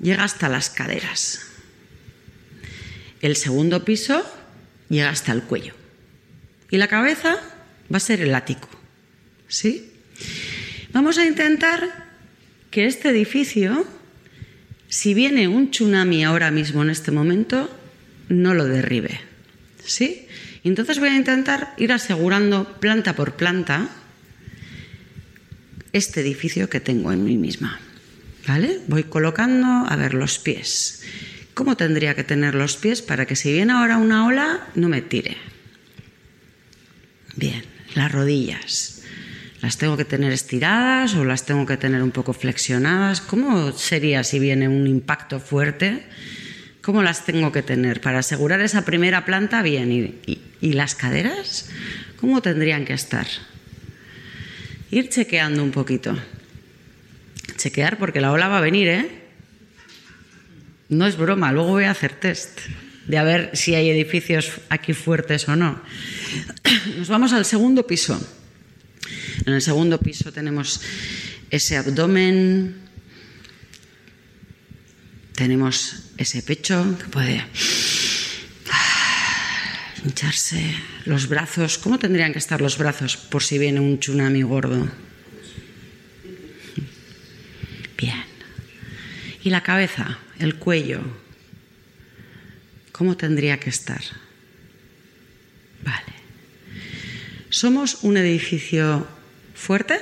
[0.00, 1.42] llega hasta las caderas.
[3.20, 4.24] El segundo piso
[4.88, 5.74] llega hasta el cuello.
[6.70, 7.36] Y la cabeza
[7.92, 8.66] va a ser el ático.
[9.46, 9.92] ¿Sí?
[10.94, 12.08] Vamos a intentar
[12.70, 13.86] que este edificio,
[14.88, 17.68] si viene un tsunami ahora mismo en este momento,
[18.30, 19.20] no lo derribe.
[19.84, 20.26] ¿Sí?
[20.64, 23.90] Entonces voy a intentar ir asegurando planta por planta
[25.92, 27.80] este edificio que tengo en mí misma.
[28.46, 28.80] ¿Vale?
[28.88, 31.02] Voy colocando, a ver, los pies.
[31.54, 35.02] ¿Cómo tendría que tener los pies para que si viene ahora una ola no me
[35.02, 35.36] tire?
[37.36, 37.62] Bien,
[37.94, 39.02] las rodillas.
[39.60, 43.20] ¿Las tengo que tener estiradas o las tengo que tener un poco flexionadas?
[43.20, 46.02] ¿Cómo sería si viene un impacto fuerte?
[46.80, 48.00] ¿Cómo las tengo que tener?
[48.00, 49.92] Para asegurar esa primera planta, bien.
[49.92, 51.70] ¿Y, y las caderas?
[52.16, 53.26] ¿Cómo tendrían que estar?
[54.92, 56.14] Ir chequeando un poquito.
[57.56, 59.08] Chequear porque la ola va a venir, ¿eh?
[60.90, 62.60] No es broma, luego voy a hacer test
[63.06, 65.80] de a ver si hay edificios aquí fuertes o no.
[66.98, 68.20] Nos vamos al segundo piso.
[69.46, 70.82] En el segundo piso tenemos
[71.50, 72.76] ese abdomen,
[75.34, 77.42] tenemos ese pecho que puede
[80.04, 81.78] hincharse, los brazos.
[81.78, 84.88] ¿Cómo tendrían que estar los brazos por si viene un tsunami gordo?
[87.96, 88.24] Bien.
[89.42, 91.02] ¿Y la cabeza, el cuello?
[92.92, 94.02] ¿Cómo tendría que estar?
[95.84, 96.12] Vale.
[97.50, 99.06] ¿Somos un edificio
[99.54, 100.00] fuerte?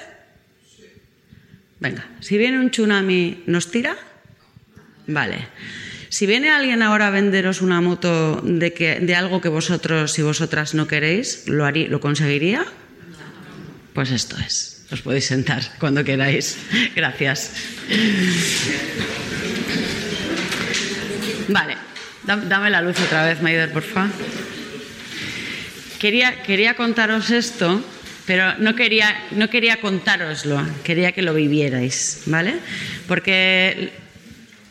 [1.79, 3.97] Venga, si viene un tsunami, ¿nos tira?
[5.07, 5.49] Vale.
[6.11, 10.23] Si viene alguien ahora a venderos una moto de, que, de algo que vosotros y
[10.23, 12.67] vosotras no queréis, ¿lo, ¿lo conseguiría?
[13.95, 14.87] Pues esto es.
[14.91, 16.59] Os podéis sentar cuando queráis.
[16.97, 17.53] Gracias.
[21.47, 21.77] Vale,
[22.27, 24.11] dame la luz otra vez, Maider, por favor.
[26.01, 27.85] Quería, quería contaros esto,
[28.27, 32.55] pero no quería, no quería contároslo, quería que lo vivierais, ¿vale?
[33.07, 33.93] Porque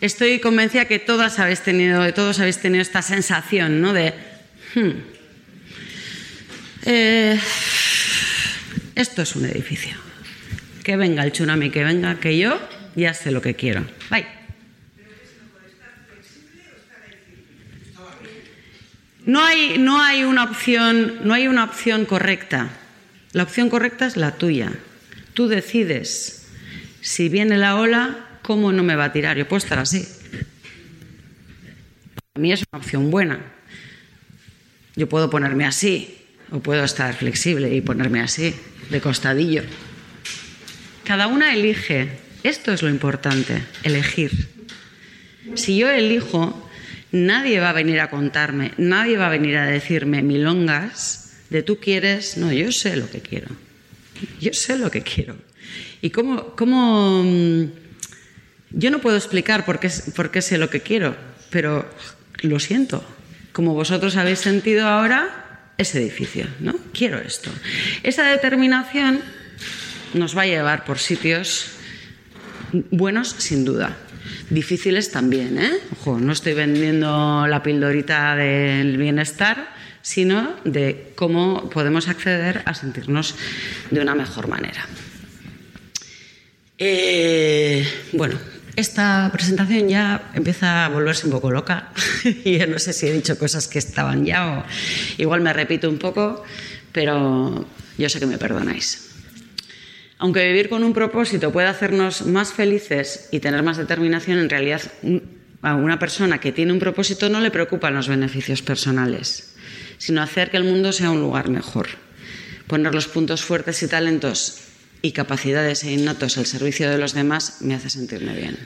[0.01, 3.93] estoy convencida que todas habéis tenido, todos habéis tenido esta sensación, ¿no?
[3.93, 4.13] De,
[4.75, 4.89] hmm,
[6.85, 7.39] eh,
[8.95, 9.95] esto es un edificio.
[10.83, 12.59] Que venga el tsunami, que venga, que yo
[12.95, 13.85] ya sé lo que quiero.
[14.09, 14.25] Bye.
[19.25, 22.69] No hay, no hay una opción, no hay una opción correcta.
[23.31, 24.71] La opción correcta es la tuya.
[25.35, 26.47] Tú decides
[27.01, 29.37] si viene la ola, cómo no me va a tirar.
[29.37, 30.07] Yo puedo estar así.
[32.33, 33.39] A mí es una opción buena.
[34.95, 36.17] Yo puedo ponerme así
[36.49, 38.55] o puedo estar flexible y ponerme así,
[38.89, 39.61] de costadillo.
[41.03, 42.09] Cada una elige.
[42.41, 44.49] Esto es lo importante, elegir.
[45.53, 46.67] Si yo elijo,
[47.11, 51.77] nadie va a venir a contarme, nadie va a venir a decirme milongas de tú
[51.79, 53.49] quieres, no, yo sé lo que quiero.
[54.41, 55.35] Yo sé lo que quiero.
[56.01, 57.23] Y cómo, cómo
[58.71, 61.15] yo no puedo explicar por qué, sé lo que quiero,
[61.49, 61.89] pero
[62.41, 63.03] lo siento.
[63.51, 66.75] Como vosotros habéis sentido ahora, ese edificio, ¿no?
[66.93, 67.49] Quiero esto.
[68.03, 69.21] Esa determinación
[70.13, 71.71] nos va a llevar por sitios
[72.91, 73.97] buenos, sin duda.
[74.49, 75.71] Difíciles también, ¿eh?
[75.93, 83.35] Ojo, no estoy vendiendo la pildorita del bienestar, sino de cómo podemos acceder a sentirnos
[83.89, 84.87] de una mejor manera.
[86.77, 88.39] Eh, bueno,
[88.79, 91.91] esta presentación ya empieza a volverse un poco loca
[92.23, 94.63] y ya no sé si he dicho cosas que estaban ya o
[95.17, 96.43] igual me repito un poco,
[96.91, 97.65] pero
[97.97, 99.09] yo sé que me perdonáis.
[100.17, 104.81] Aunque vivir con un propósito puede hacernos más felices y tener más determinación, en realidad
[105.61, 109.55] a una persona que tiene un propósito no le preocupan los beneficios personales,
[109.97, 111.87] sino hacer que el mundo sea un lugar mejor,
[112.67, 114.68] poner los puntos fuertes y talentos
[115.01, 118.57] y capacidades e innatos al servicio de los demás me hace sentirme bien.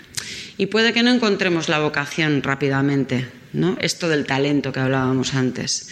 [0.58, 3.78] Y puede que no encontremos la vocación rápidamente, ¿no?
[3.82, 5.90] Esto del talento que hablábamos antes,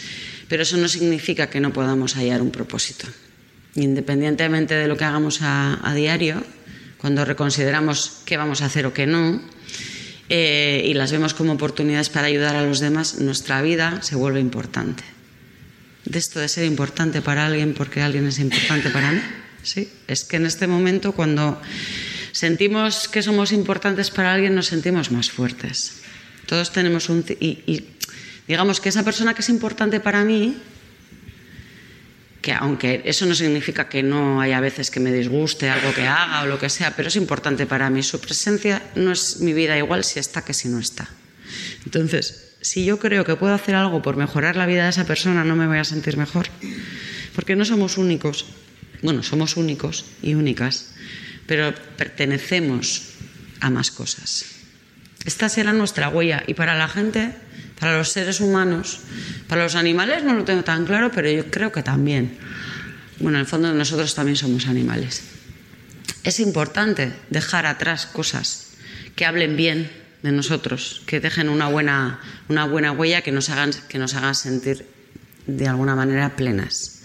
[0.48, 3.06] pero eso no significa que no podamos hallar un propósito.
[3.74, 6.44] Independientemente de lo que hagamos a, diario,
[6.98, 9.40] cuando reconsideramos qué vamos a hacer o qué no,
[10.28, 14.40] eh, y las vemos como oportunidades para ayudar a los demás, nuestra vida se vuelve
[14.40, 15.04] importante.
[16.04, 19.20] De esto de ser importante para alguien porque alguien es importante para mí.
[20.08, 21.60] Es que en este momento, cuando
[22.32, 26.02] sentimos que somos importantes para alguien, nos sentimos más fuertes.
[26.46, 27.24] Todos tenemos un...
[27.40, 27.84] Y, y
[28.48, 30.56] digamos que esa persona que es importante para mí,
[32.42, 36.42] que aunque eso no significa que no haya veces que me disguste algo que haga
[36.42, 38.02] o lo que sea, pero es importante para mí.
[38.02, 41.08] Su presencia no es mi vida igual si está que si no está.
[41.84, 45.44] Entonces, si yo creo que puedo hacer algo por mejorar la vida de esa persona,
[45.44, 46.48] no me voy a sentir mejor.
[47.34, 48.46] Porque no somos únicos.
[49.02, 50.92] Bueno, somos únicos y únicas,
[51.46, 53.10] pero pertenecemos
[53.60, 54.44] a más cosas.
[55.24, 57.32] Esta será nuestra huella y para la gente,
[57.78, 59.00] para los seres humanos,
[59.48, 62.38] para los animales no lo tengo tan claro, pero yo creo que también.
[63.18, 65.22] Bueno, en el fondo nosotros también somos animales.
[66.24, 68.74] Es importante dejar atrás cosas
[69.14, 69.90] que hablen bien
[70.22, 74.34] de nosotros, que dejen una buena, una buena huella que nos, hagan, que nos hagan
[74.34, 74.86] sentir
[75.46, 77.01] de alguna manera plenas.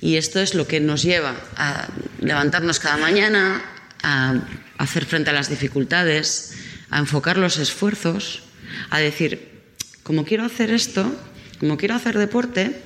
[0.00, 1.88] Y esto es lo que nos lleva a
[2.20, 3.62] levantarnos cada mañana,
[4.02, 4.34] a
[4.78, 6.54] hacer frente a las dificultades,
[6.90, 8.42] a enfocar los esfuerzos,
[8.90, 9.62] a decir,
[10.02, 11.12] como quiero hacer esto,
[11.58, 12.80] como quiero hacer deporte,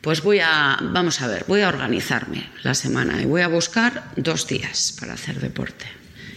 [0.00, 4.10] pues voy a, vamos a ver, voy a organizarme la semana y voy a buscar
[4.16, 5.86] dos días para hacer deporte.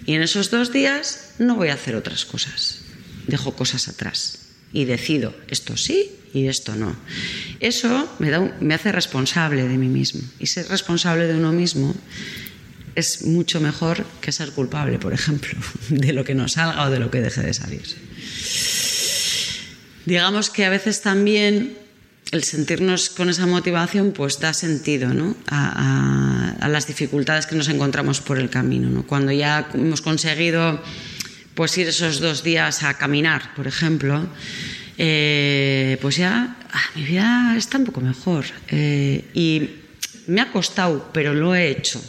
[0.05, 2.81] Y en esos dos días no voy a hacer otras cosas,
[3.25, 6.95] dejo cosas atrás y decido esto sí y esto no.
[7.59, 10.21] Eso me, da, me hace responsable de mí mismo.
[10.39, 11.95] Y ser responsable de uno mismo
[12.95, 15.57] es mucho mejor que ser culpable, por ejemplo,
[15.89, 17.83] de lo que no salga o de lo que deje de salir.
[20.05, 21.77] Digamos que a veces también
[22.31, 25.35] el sentirnos con esa motivación pues da sentido ¿no?
[25.47, 28.89] a, las dificultades que nos encontramos por el camino.
[28.89, 29.05] ¿no?
[29.05, 30.81] Cuando ya hemos conseguido
[31.57, 34.27] pues ir esos dos días a caminar, por ejemplo,
[34.95, 38.45] eh, pues ya ah, mi vida está un poco mejor.
[38.67, 39.71] Eh, y
[40.27, 41.99] me ha costado, pero lo he hecho.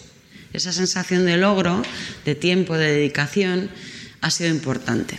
[0.52, 1.82] Esa sensación de logro,
[2.26, 3.70] de tiempo, de dedicación,
[4.20, 5.16] ha sido importante.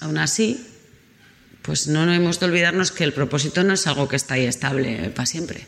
[0.00, 0.66] Aún así,
[1.62, 5.12] pues no hemos de olvidarnos que el propósito no es algo que está ahí estable
[5.14, 5.66] para siempre.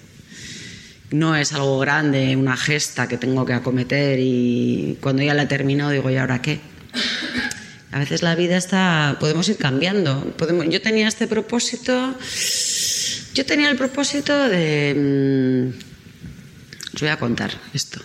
[1.12, 5.46] No es algo grande, una gesta que tengo que acometer y cuando ya la he
[5.46, 6.58] terminado digo, ¿y ahora qué?
[7.92, 10.34] A veces la vida está, podemos ir cambiando.
[10.68, 12.14] Yo tenía este propósito,
[13.34, 15.72] yo tenía el propósito de...
[15.72, 15.96] Mmm,
[16.94, 18.00] os voy a contar esto.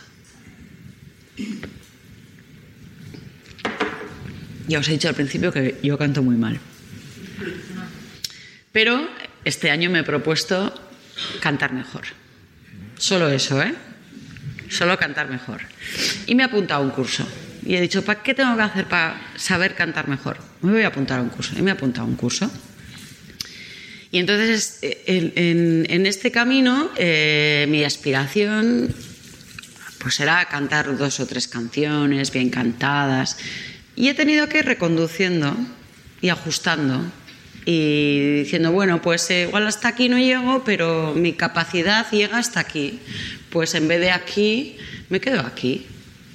[4.68, 6.60] Ya os he dicho al principio que yo canto muy mal.
[8.72, 9.10] Pero
[9.44, 10.74] este año me he propuesto
[11.42, 12.04] cantar mejor.
[12.98, 13.74] Solo eso, ¿eh?
[14.70, 15.62] Solo cantar mejor.
[16.28, 17.28] Y me he apuntado a un curso.
[17.66, 20.38] Y he dicho, ¿para qué tengo que hacer para saber cantar mejor?
[20.62, 21.54] Me voy a apuntar a un curso.
[21.58, 22.52] Y me he apuntado a un curso.
[24.12, 28.94] Y entonces, en, en, en este camino, eh, mi aspiración
[30.00, 33.38] pues era cantar dos o tres canciones bien cantadas.
[33.96, 35.56] Y he tenido que ir reconduciendo
[36.22, 37.06] y ajustando
[37.66, 42.60] y diciendo, bueno, pues eh, igual hasta aquí no llego, pero mi capacidad llega hasta
[42.60, 43.00] aquí.
[43.52, 44.78] Pues en vez de aquí,
[45.10, 45.86] me quedo aquí.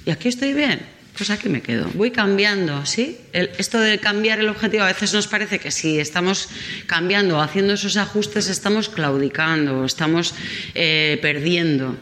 [0.05, 1.89] Y aquí estoy bien pues aquí me quedo.
[1.95, 3.17] Voy cambiando, ¿sí?
[3.33, 6.49] El, esto de cambiar el objetivo, a veces nos parece que si estamos
[6.85, 10.35] cambiando haciendo esos ajustes, estamos claudicando, estamos
[10.75, 11.97] eh, perdiendo.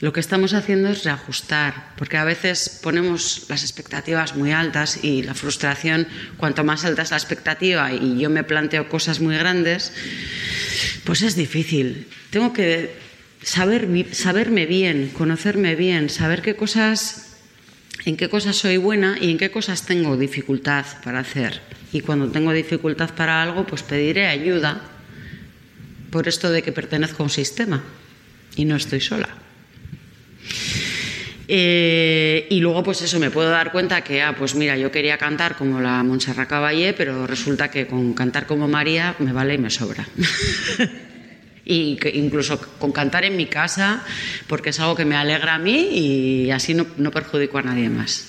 [0.00, 5.22] Lo que estamos haciendo es reajustar, porque a veces ponemos las expectativas muy altas y
[5.22, 9.92] la frustración, cuanto más alta es la expectativa y yo me planteo cosas muy grandes,
[11.04, 12.08] pues es difícil.
[12.30, 12.94] Tengo que
[13.42, 17.23] saber, saberme bien, conocerme bien, saber qué cosas
[18.04, 21.60] en qué cosas soy buena y en qué cosas tengo dificultad para hacer.
[21.92, 24.82] Y cuando tengo dificultad para algo, pues pediré ayuda
[26.10, 27.82] por esto de que pertenezco a un sistema
[28.56, 29.28] y no estoy sola.
[31.46, 35.18] Eh, y luego, pues eso, me puedo dar cuenta que, ah, pues mira, yo quería
[35.18, 39.58] cantar como la Montserrat Caballé, pero resulta que con cantar como María me vale y
[39.58, 40.06] me sobra.
[41.64, 44.04] y que incluso con cantar en mi casa,
[44.46, 47.88] porque es algo que me alegra a mí y así no, no perjudico a nadie
[47.88, 48.28] más.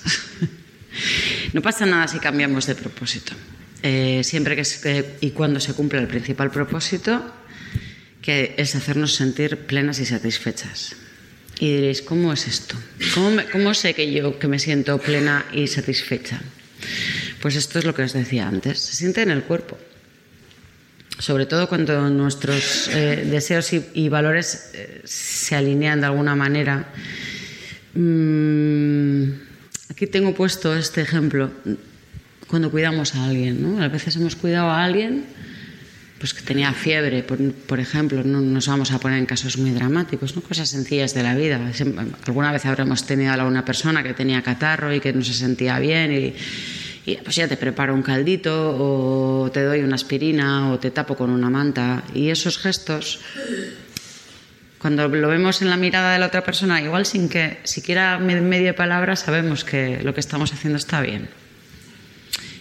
[1.53, 3.33] no pasa nada si cambiamos de propósito.
[3.83, 7.23] Eh, siempre que, se, y cuando se cumple el principal propósito,
[8.21, 10.95] que es hacernos sentir plenas y satisfechas.
[11.59, 12.75] Y diréis, ¿cómo es esto?
[13.13, 16.41] ¿Cómo, me, ¿Cómo, sé que yo que me siento plena y satisfecha?
[17.41, 19.77] Pues esto es lo que os decía antes, se siente en el cuerpo
[21.19, 26.87] sobre todo cuando nuestros eh, deseos y, valores eh, se alinean de alguna manera.
[27.93, 29.31] Mm,
[29.89, 31.51] aquí tengo puesto este ejemplo,
[32.47, 33.61] cuando cuidamos a alguien.
[33.61, 33.81] ¿no?
[33.81, 35.25] A veces hemos cuidado a alguien
[36.19, 39.71] pues que tenía fiebre, por, por ejemplo, no nos vamos a poner en casos muy
[39.71, 40.41] dramáticos, ¿no?
[40.41, 41.59] cosas sencillas de la vida.
[42.25, 45.77] Alguna vez habremos tenido a una persona que tenía catarro y que no se sentía
[45.77, 46.11] bien
[47.05, 51.15] y, pues ya te preparo un caldito o te doy una aspirina o te tapo
[51.15, 52.03] con una manta.
[52.13, 53.19] Y esos gestos,
[54.79, 58.41] cuando lo vemos en la mirada de la otra persona, igual sin que siquiera me-
[58.41, 61.29] medio palabra, sabemos que lo que estamos haciendo está bien.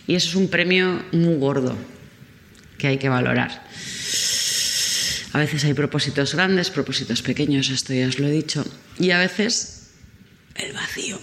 [0.07, 1.77] Y eso es un premio muy gordo
[2.77, 3.65] que hay que valorar.
[5.33, 8.65] A veces hay propósitos grandes, propósitos pequeños, esto ya os lo he dicho,
[8.99, 9.91] y a veces
[10.55, 11.19] el vacío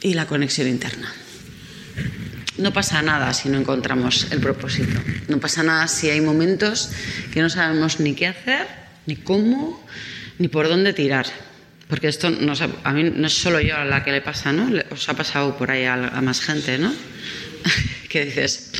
[0.00, 1.12] y la conexión interna.
[2.62, 5.00] No pasa nada si no encontramos el propósito.
[5.26, 6.92] No pasa nada si hay momentos
[7.32, 8.68] que no sabemos ni qué hacer,
[9.04, 9.84] ni cómo,
[10.38, 11.26] ni por dónde tirar.
[11.88, 12.52] Porque esto no,
[12.84, 14.70] a mí no es solo yo a la que le pasa, ¿no?
[14.92, 16.94] Os ha pasado por ahí a, a más gente, ¿no?
[18.08, 18.70] que dices,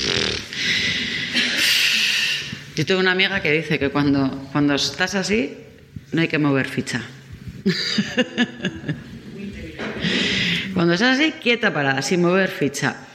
[2.76, 5.56] yo tengo una amiga que dice que cuando, cuando estás así
[6.12, 7.02] no hay que mover ficha.
[10.72, 13.08] cuando estás así, quieta parada, sin mover ficha.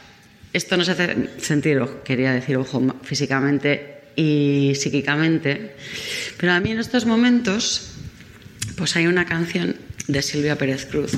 [0.53, 5.75] Esto nos hace sentir, quería decir, ojo, físicamente y psíquicamente.
[6.37, 7.91] Pero a mí en estos momentos,
[8.75, 9.75] pues hay una canción
[10.07, 11.11] de Silvia Pérez Cruz.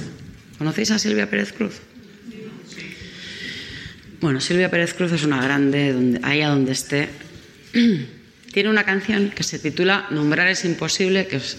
[0.58, 1.80] ¿Conocéis a Silvia Pérez Cruz?
[4.20, 7.08] Bueno, Silvia Pérez Cruz es una grande, donde, allá donde esté.
[8.52, 11.58] Tiene una canción que se titula Nombrar es imposible, que os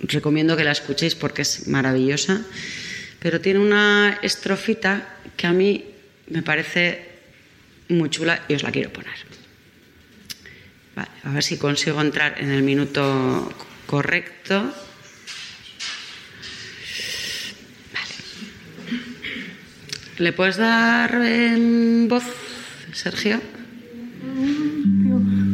[0.00, 2.42] recomiendo que la escuchéis porque es maravillosa.
[3.20, 5.84] Pero tiene una estrofita que a mí
[6.28, 7.11] me parece
[7.92, 9.14] muy chula y os la quiero poner.
[10.94, 13.52] Vale, a ver si consigo entrar en el minuto
[13.86, 14.72] correcto.
[20.18, 22.24] ¿Le puedes dar en voz,
[22.92, 23.40] Sergio?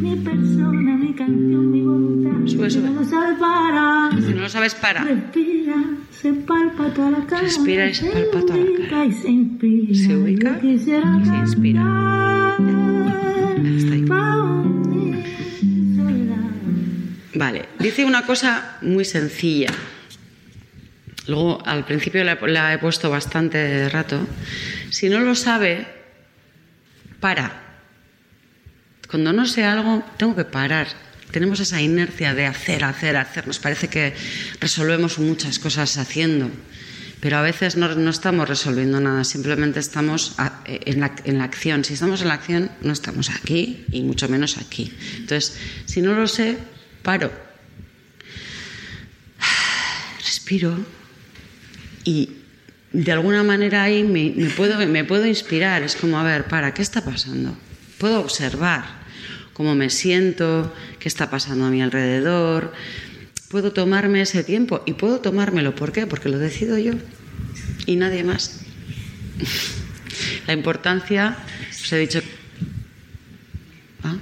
[0.09, 2.47] Mi persona, mi canción, mi voluntad.
[2.51, 2.89] Sube, sube.
[2.89, 4.13] No sabe parar.
[4.23, 5.05] Si no lo sabes, para.
[5.05, 5.75] Respira,
[6.11, 7.43] se palpa toda la cara.
[7.43, 9.05] Respira y se palpa toda la cara.
[9.05, 9.95] Y se inspira.
[9.95, 12.57] Se ubica y se inspira.
[13.77, 14.05] Está ahí.
[17.35, 19.71] Vale, dice una cosa muy sencilla.
[21.27, 24.27] Luego, al principio la, la he puesto bastante rato.
[24.89, 25.87] Si no lo sabe,
[27.21, 27.68] para.
[29.09, 30.87] Cuando no sé algo, tengo que parar.
[31.31, 33.47] Tenemos esa inercia de hacer, hacer, hacer.
[33.47, 34.15] Nos parece que
[34.61, 36.51] resolvemos muchas cosas haciendo,
[37.21, 41.45] pero a veces no, no estamos resolviendo nada, simplemente estamos a- en la, en la
[41.45, 41.85] acción.
[41.85, 44.93] Si estamos en la acción, no estamos aquí y mucho menos aquí.
[45.17, 46.57] Entonces, si no lo sé,
[47.03, 47.31] paro.
[50.25, 50.79] Respiro
[52.05, 52.31] y
[52.93, 55.83] de alguna manera ahí me puedo, me puedo inspirar.
[55.83, 57.57] Es como, a ver, para, ¿qué está pasando?
[57.99, 58.98] Puedo observar
[59.59, 62.73] cómo me siento, qué está pasando a mi alrededor.
[63.51, 65.75] Puedo tomarme ese tiempo y puedo tomármelo.
[65.75, 66.07] ¿Por qué?
[66.07, 66.93] Porque lo decido yo
[67.85, 68.61] y nadie más.
[70.47, 71.37] La importancia,
[71.71, 72.23] os he dicho
[74.05, 74.17] Ah.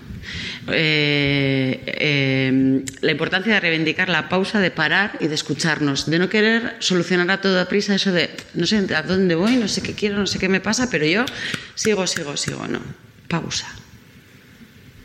[0.69, 6.31] Eh, eh, la importancia de reivindicar la pausa, de parar y de escucharnos, de no
[6.31, 9.93] querer solucionar a toda prisa eso de no sé a dónde voy, no sé qué
[9.93, 11.27] quiero, no sé qué me pasa, pero yo
[11.75, 12.81] sigo, sigo, sigo, no.
[13.29, 13.69] Pausa.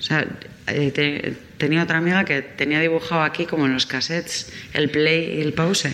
[0.01, 0.25] O sea,
[0.67, 5.37] eh, te- tenía otra amiga que tenía dibujado aquí como en los cassettes el play
[5.37, 5.89] y el pause.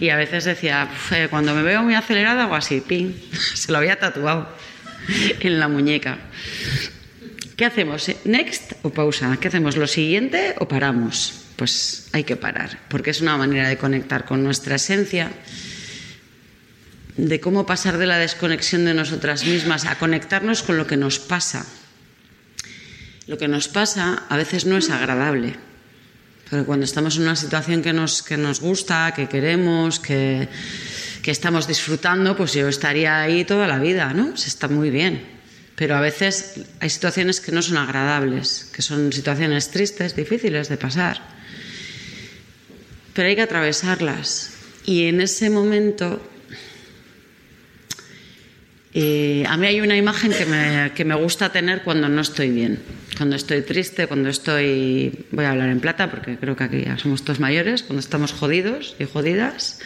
[0.00, 3.12] Y a veces decía, "Uf, eh, cuando me veo muy acelerada hago así, ping,
[3.54, 4.48] se lo había tatuado
[5.40, 6.18] en la muñeca.
[7.56, 8.10] ¿Qué hacemos?
[8.24, 9.36] ¿Next o pausa?
[9.40, 9.76] ¿Qué hacemos?
[9.76, 11.44] ¿Lo siguiente o paramos?
[11.54, 15.30] Pues hay que parar, porque es una manera de conectar con nuestra esencia,
[17.16, 21.20] de cómo pasar de la desconexión de nosotras mismas a conectarnos con lo que nos
[21.20, 21.64] pasa.
[23.26, 25.54] Lo que nos pasa a veces no es agradable,
[26.50, 30.48] pero cuando estamos en una situación que nos, que nos gusta, que queremos, que,
[31.22, 34.36] que estamos disfrutando, pues yo estaría ahí toda la vida, ¿no?
[34.36, 35.22] Se está muy bien.
[35.76, 40.76] Pero a veces hay situaciones que no son agradables, que son situaciones tristes, difíciles de
[40.76, 41.22] pasar.
[43.14, 44.50] Pero hay que atravesarlas.
[44.84, 46.20] Y en ese momento,
[48.94, 52.50] eh, a mí hay una imagen que me, que me gusta tener cuando no estoy
[52.50, 52.78] bien.
[53.16, 55.26] Cuando estoy triste, cuando estoy.
[55.30, 58.32] Voy a hablar en plata porque creo que aquí ya somos todos mayores, cuando estamos
[58.32, 59.80] jodidos y jodidas.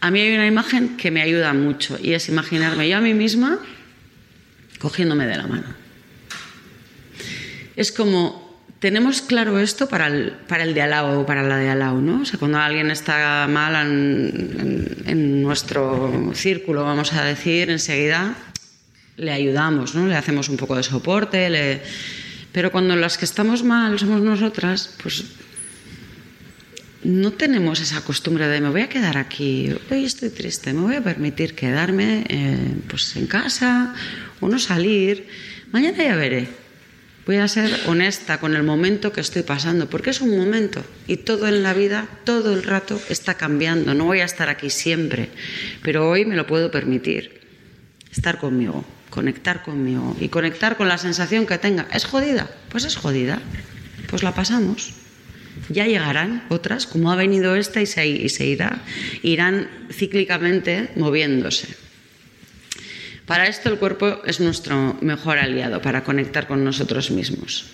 [0.00, 3.14] A mí hay una imagen que me ayuda mucho y es imaginarme yo a mí
[3.14, 3.58] misma
[4.78, 5.66] cogiéndome de la mano.
[7.74, 8.43] Es como,
[8.84, 11.78] tenemos claro esto para el, para el de al lado o para la de al
[11.78, 12.22] lado, ¿no?
[12.38, 18.36] Cuando alguien está mal en, nuestro círculo, vamos a decir, enseguida
[19.16, 20.06] le ayudamos, ¿no?
[20.06, 21.80] Le hacemos un poco de soporte.
[22.52, 25.24] Pero cuando las que estamos mal somos nosotras, pues
[27.04, 30.96] no tenemos esa costumbre de me voy a quedar aquí, hoy estoy triste, me voy
[30.96, 33.94] a permitir quedarme eh, pues en casa
[34.40, 35.26] o no salir,
[35.72, 36.63] mañana ya veré.
[37.26, 41.16] Voy a ser honesta con el momento que estoy pasando, porque es un momento y
[41.18, 43.94] todo en la vida, todo el rato está cambiando.
[43.94, 45.30] No voy a estar aquí siempre,
[45.82, 47.40] pero hoy me lo puedo permitir.
[48.12, 51.88] Estar conmigo, conectar conmigo y conectar con la sensación que tenga.
[51.92, 52.50] ¿Es jodida?
[52.68, 53.40] Pues es jodida.
[54.08, 54.92] Pues la pasamos.
[55.70, 58.82] Ya llegarán otras, como ha venido esta y se, irá,
[59.22, 61.83] irán cíclicamente moviéndose.
[63.26, 67.66] Para esto el cuerpo es nuestro mejor aliado para conectar con nosotros mismos.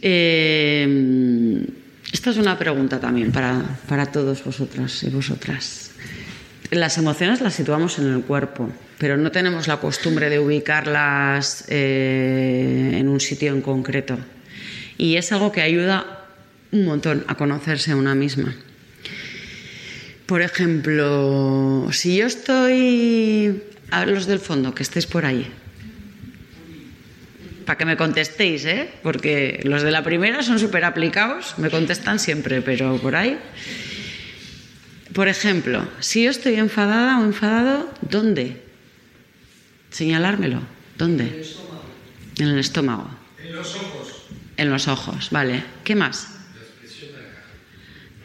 [0.00, 1.66] Eh,
[2.12, 5.90] esta es una pregunta también para, para todos vosotros y vosotras.
[6.70, 12.92] Las emociones las situamos en el cuerpo, pero no tenemos la costumbre de ubicarlas eh,
[12.94, 14.16] en un sitio en concreto.
[14.96, 16.24] Y es algo que ayuda
[16.70, 18.54] un montón a conocerse a una misma.
[20.26, 23.62] Por ejemplo, si yo estoy
[23.94, 25.46] a ver los del fondo, que estéis por ahí.
[27.64, 28.90] Para que me contestéis, ¿eh?
[29.02, 33.38] Porque los de la primera son súper aplicados, me contestan siempre, pero por ahí.
[35.14, 38.60] Por ejemplo, si yo estoy enfadada o enfadado, ¿dónde?
[39.90, 40.60] Señalármelo.
[40.98, 41.44] ¿Dónde?
[42.38, 43.08] En el estómago.
[43.42, 44.26] En los ojos.
[44.56, 45.62] En los ojos, vale.
[45.84, 46.28] ¿Qué más?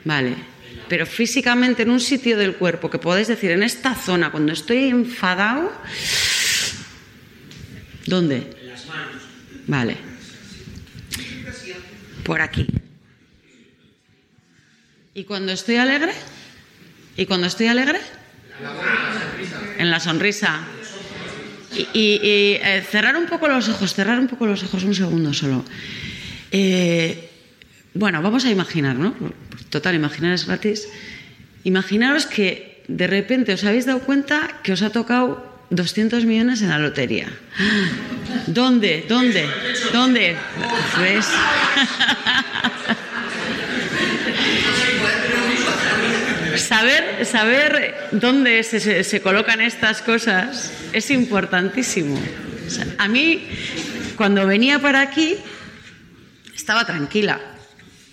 [0.04, 0.49] Vale.
[0.90, 4.90] Pero físicamente en un sitio del cuerpo que podéis decir, en esta zona, cuando estoy
[4.90, 5.72] enfadado,
[8.08, 8.50] ¿dónde?
[8.62, 9.22] En las manos.
[9.68, 9.98] Vale.
[12.24, 12.66] Por aquí.
[15.14, 16.12] ¿Y cuando estoy alegre?
[17.18, 18.00] ¿Y cuando estoy alegre?
[19.78, 20.60] En la sonrisa.
[21.76, 24.96] Y, y- y, eh, cerrar un poco los ojos, cerrar un poco los ojos, un
[24.96, 25.64] segundo solo.
[26.52, 27.30] Eh,
[27.94, 29.16] bueno, vamos a imaginar, ¿no?
[29.70, 30.88] Total, imaginar es gratis.
[31.64, 36.70] Imaginaros que de repente os habéis dado cuenta que os ha tocado 200 millones en
[36.70, 37.28] la lotería.
[38.48, 39.06] ¿Dónde?
[39.08, 39.46] ¿Dónde?
[39.94, 40.36] ¿Dónde?
[41.00, 41.28] ¿Ves?
[46.58, 52.20] Saber, saber dónde se, se- colocan estas cosas es importantísimo.
[52.98, 53.48] A mí,
[54.18, 55.36] cuando venía para aquí,
[56.56, 57.40] estaba tranquila.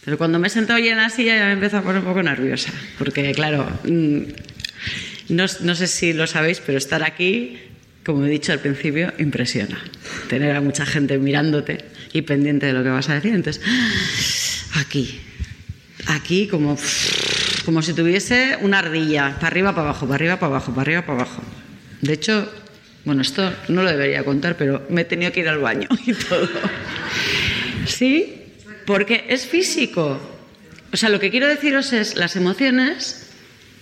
[0.07, 2.07] Pero cuando me he sentado ya en la silla ya me empezó a poner un
[2.07, 2.71] poco nerviosa.
[2.97, 4.21] Porque, claro, mm,
[5.31, 7.59] no, no sé si lo sabéis, pero estar aquí,
[8.05, 9.77] como he dicho al principio, impresiona.
[10.29, 13.35] Tener a mucha gente mirándote y pendiente de lo que vas a decir.
[13.35, 13.61] Entonces,
[14.75, 15.21] aquí,
[16.07, 16.79] aquí como,
[17.65, 21.03] como si tuviese una ardilla, para arriba, para abajo, para arriba, para abajo, para arriba,
[21.03, 21.43] para abajo.
[22.01, 22.49] De hecho,
[23.05, 26.13] bueno, esto no lo debería contar, pero me he tenido que ir al baño y
[26.13, 26.49] todo.
[27.87, 28.46] ¿Sí?
[28.87, 30.19] Porque es físico.
[30.93, 33.27] O sea, lo que quiero deciros es, las emociones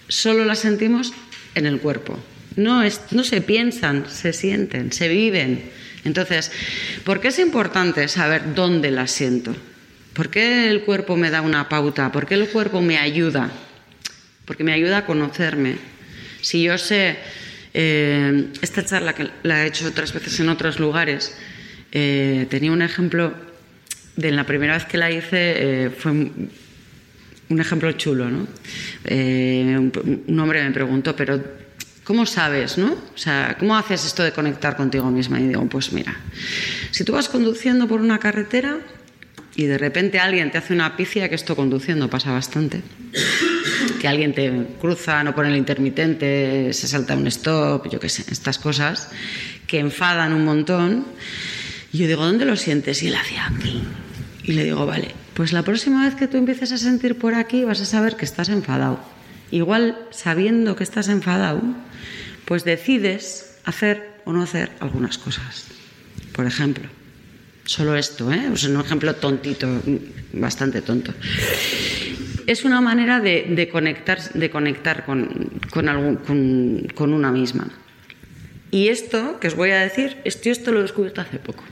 [0.08, 1.12] solo las sentimos
[1.54, 2.18] en el cuerpo.
[2.56, 5.70] No, es, no se piensan, se sienten, se viven.
[6.04, 6.50] Entonces,
[7.04, 9.54] ¿por qué es importante saber dónde las siento?
[10.12, 12.12] ¿Por qué el cuerpo me da una pauta?
[12.12, 13.50] ¿Por qué el cuerpo me ayuda?
[14.44, 15.76] Porque me ayuda a conocerme.
[16.40, 17.16] Si yo sé,
[17.72, 21.34] eh, esta charla que la he hecho otras veces en otros lugares,
[21.90, 23.34] eh, tenía un ejemplo
[24.16, 28.46] de la primera vez que la hice, eh, fue un ejemplo chulo, ¿no?
[29.04, 29.90] Eh,
[30.26, 31.42] un hombre me preguntó, pero
[32.04, 32.92] ¿cómo sabes, no?
[32.92, 35.40] O sea, ¿cómo haces esto de conectar contigo misma?
[35.40, 36.16] Y digo, pues mira,
[36.90, 38.78] si tú vas conduciendo por una carretera
[39.56, 42.82] y de repente alguien te hace una picia, que esto conduciendo pasa bastante,
[44.00, 48.24] que alguien te cruza, no pone el intermitente, se salta un stop, yo qué sé,
[48.30, 49.10] estas cosas
[49.66, 51.06] que enfadan un montón.
[51.92, 53.02] Y yo digo, ¿dónde lo sientes?
[53.02, 53.82] Y él hacía aquí.
[54.44, 57.64] Y le digo, vale, pues la próxima vez que tú empieces a sentir por aquí
[57.64, 59.00] vas a saber que estás enfadado.
[59.50, 61.62] Igual sabiendo que estás enfadado,
[62.44, 65.66] pues decides hacer o no hacer algunas cosas.
[66.32, 66.84] Por ejemplo,
[67.64, 68.50] solo esto, ¿eh?
[68.56, 69.66] Sea, un ejemplo tontito,
[70.34, 71.14] bastante tonto.
[72.46, 77.68] Es una manera de, de conectar, de conectar con, con, algún- con- con una misma.
[78.70, 81.64] Y esto que os voy a decir, esto, esto lo he descubierto hace poco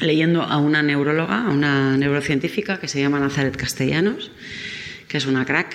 [0.00, 4.30] leyendo a una neuróloga, a una neurocientífica que se llama Nazaret Castellanos,
[5.08, 5.74] que es una crack.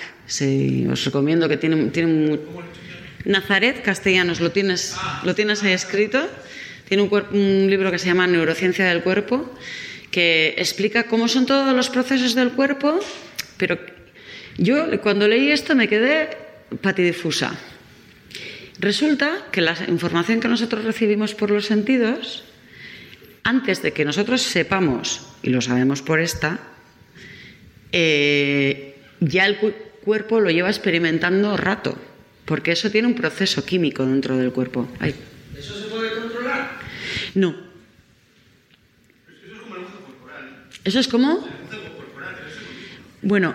[0.90, 2.38] Os recomiendo que tiene, tiene mu-
[3.24, 6.28] Nazaret Castellanos, ¿lo tienes, ¿lo tienes ahí escrito?
[6.88, 9.52] Tiene un, un libro que se llama Neurociencia del Cuerpo,
[10.10, 13.00] que explica cómo son todos los procesos del cuerpo,
[13.56, 13.78] pero
[14.58, 16.28] yo cuando leí esto me quedé
[16.80, 17.54] patidifusa.
[18.78, 22.44] Resulta que la información que nosotros recibimos por los sentidos
[23.44, 26.58] antes de que nosotros sepamos, y lo sabemos por esta,
[27.92, 29.72] eh, ya el cu-
[30.04, 31.98] cuerpo lo lleva experimentando rato,
[32.44, 34.88] porque eso tiene un proceso químico dentro del cuerpo.
[35.00, 35.14] Ay,
[35.58, 36.78] ¿Eso se puede controlar?
[37.34, 37.72] no.
[40.84, 41.46] ¿Eso es como?
[43.22, 43.54] Bueno,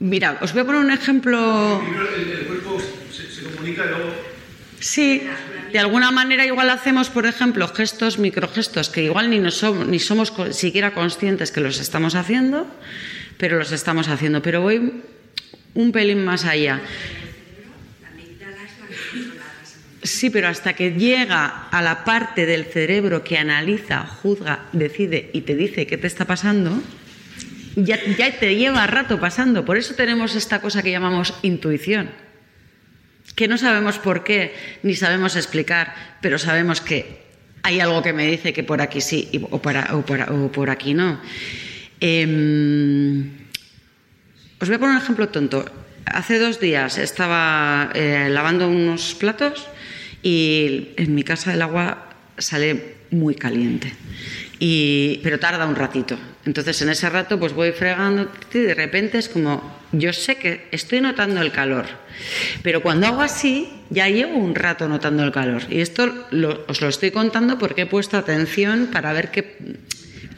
[0.00, 1.82] mira, os voy a poner un ejemplo.
[2.14, 2.78] El, el cuerpo
[3.10, 4.12] se, se comunica y luego...
[4.78, 5.22] Sí,
[5.72, 9.98] de alguna manera igual hacemos, por ejemplo, gestos, microgestos, que igual ni, nos somos, ni
[9.98, 12.66] somos siquiera conscientes que los estamos haciendo,
[13.38, 14.42] pero los estamos haciendo.
[14.42, 15.02] Pero voy
[15.74, 16.80] un pelín más allá.
[20.02, 25.40] Sí, pero hasta que llega a la parte del cerebro que analiza, juzga, decide y
[25.40, 26.80] te dice qué te está pasando,
[27.74, 29.64] ya, ya te lleva rato pasando.
[29.64, 32.25] Por eso tenemos esta cosa que llamamos intuición
[33.36, 37.22] que no sabemos por qué ni sabemos explicar, pero sabemos que
[37.62, 40.70] hay algo que me dice que por aquí sí o, para- o para- o por
[40.70, 41.20] aquí no.
[42.00, 43.30] Em,
[44.60, 45.64] os voy a poner un ejemplo tonto.
[46.06, 49.66] Hace dos días estaba eh, lavando unos platos
[50.22, 52.08] y en mi casa el agua
[52.38, 53.92] sale muy caliente,
[54.58, 56.18] y, pero tarda un ratito.
[56.44, 60.66] Entonces en ese rato pues voy fregando y de repente es como, yo sé que
[60.72, 61.86] estoy notando el calor,
[62.62, 65.62] pero cuando hago así ya llevo un rato notando el calor.
[65.70, 69.56] Y esto lo- os lo estoy contando porque he puesto atención para ver que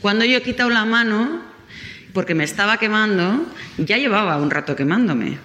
[0.01, 1.43] cuando yo he quitado la mano,
[2.13, 3.47] porque me estaba quemando,
[3.79, 5.39] ya llevaba un rato quemándome.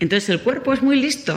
[0.00, 1.34] Entonces el cuerpo es muy listo.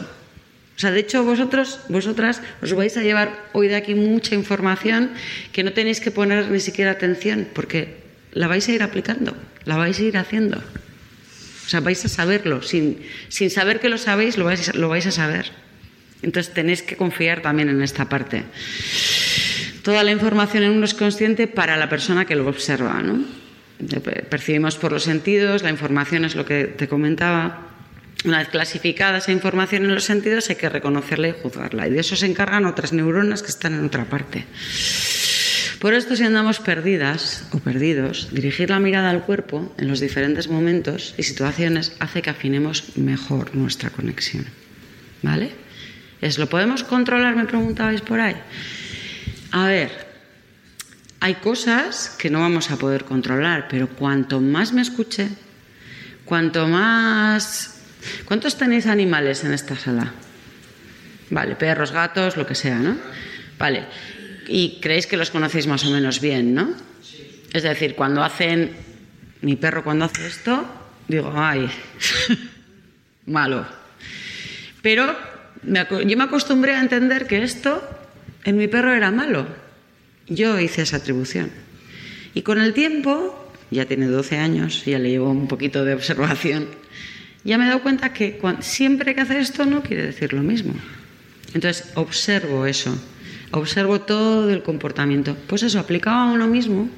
[0.76, 5.12] O sea, de hecho vosotros, vosotras os vais a llevar hoy de aquí mucha información
[5.52, 8.02] que no tenéis que poner ni siquiera atención porque
[8.34, 10.62] la vais a ir aplicando, la vais a ir haciendo.
[11.66, 12.62] O sea, vais a saberlo.
[12.62, 15.52] Sin, sin saber que lo sabéis, lo vais, lo vais a saber.
[16.22, 18.44] Entonces tenéis que confiar también en esta parte.
[19.84, 23.26] Toda la información en uno es consciente para la persona que lo observa, ¿no?
[24.30, 27.68] Percibimos por los sentidos, la información es lo que te comentaba.
[28.26, 31.88] Una vez clasificada esa información en los sentidos, hay que reconocerla y juzgarla.
[31.88, 34.46] Y de eso se encargan otras neuronas que están en otra parte.
[35.82, 40.48] Por esto, si andamos perdidas o perdidos, dirigir la mirada al cuerpo en los diferentes
[40.48, 44.46] momentos y situaciones hace que afinemos mejor nuestra conexión.
[45.24, 45.50] ¿Vale?
[46.22, 47.36] ¿Es lo podemos controlar?
[47.36, 48.38] Me preguntabais por ahí.
[49.50, 49.90] A ver,
[51.20, 55.30] hay cosas que no vamos a poder controlar, pero cuanto más me escuche,
[56.26, 57.82] cuanto más...
[58.26, 60.14] ¿Cuántos tenéis animales en esta sala?
[61.32, 62.98] Vale, perros, gatos, lo que sea, ¿no?
[63.58, 64.21] Vale.
[64.48, 66.74] Y creéis que los conocéis más o menos bien, ¿no?
[67.54, 68.92] Es decir, cuando hacen...
[69.42, 70.64] Mi perro cuando hace esto,
[71.08, 71.68] digo, ay,
[73.26, 73.66] malo.
[74.84, 75.16] Pero
[75.64, 77.82] yo me acostumbré a entender que esto
[78.44, 79.48] en mi perro era malo.
[80.28, 81.52] Yo hice esa atribución.
[82.34, 86.68] Y con el tiempo, ya tiene 12 años, ya le llevo un poquito de observación,
[87.44, 90.74] ya me he dado cuenta que siempre que hace esto no quiere decir lo mismo.
[91.54, 92.96] Entonces, observo eso,
[93.52, 95.36] observo todo el comportamiento.
[95.48, 96.90] Pues eso, aplicado a uno mismo,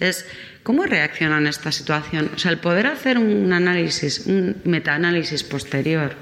[0.00, 0.26] es
[0.62, 2.30] cómo reacciona en esta situación.
[2.34, 6.14] O sea, el poder hacer un análisis, un metaanálisis posterior,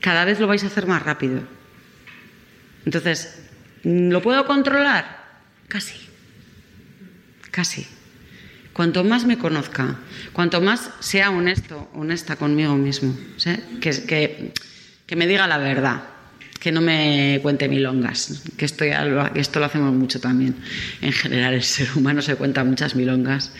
[0.00, 1.42] cada vez lo vais a hacer más rápido.
[2.84, 3.42] Entonces,
[3.82, 5.24] ¿lo puedo controlar?
[5.68, 5.94] Casi.
[7.50, 7.86] Casi.
[8.72, 9.96] Cuanto más me conozca,
[10.32, 13.56] cuanto más sea honesto, honesta conmigo mismo, ¿sí?
[13.80, 14.52] que, que,
[15.06, 16.02] que me diga la verdad,
[16.58, 20.56] que no me cuente milongas, que que esto lo hacemos mucho también.
[21.02, 23.52] En general, el ser humano se cuenta muchas milongas,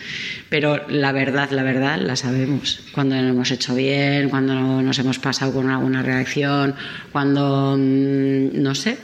[0.49, 2.81] pero la verdad, la verdad, la sabemos.
[2.93, 6.75] Cuando lo hemos hecho bien, cuando no- nos hemos pasado con alguna reacción,
[7.11, 8.97] cuando, mm, no sé,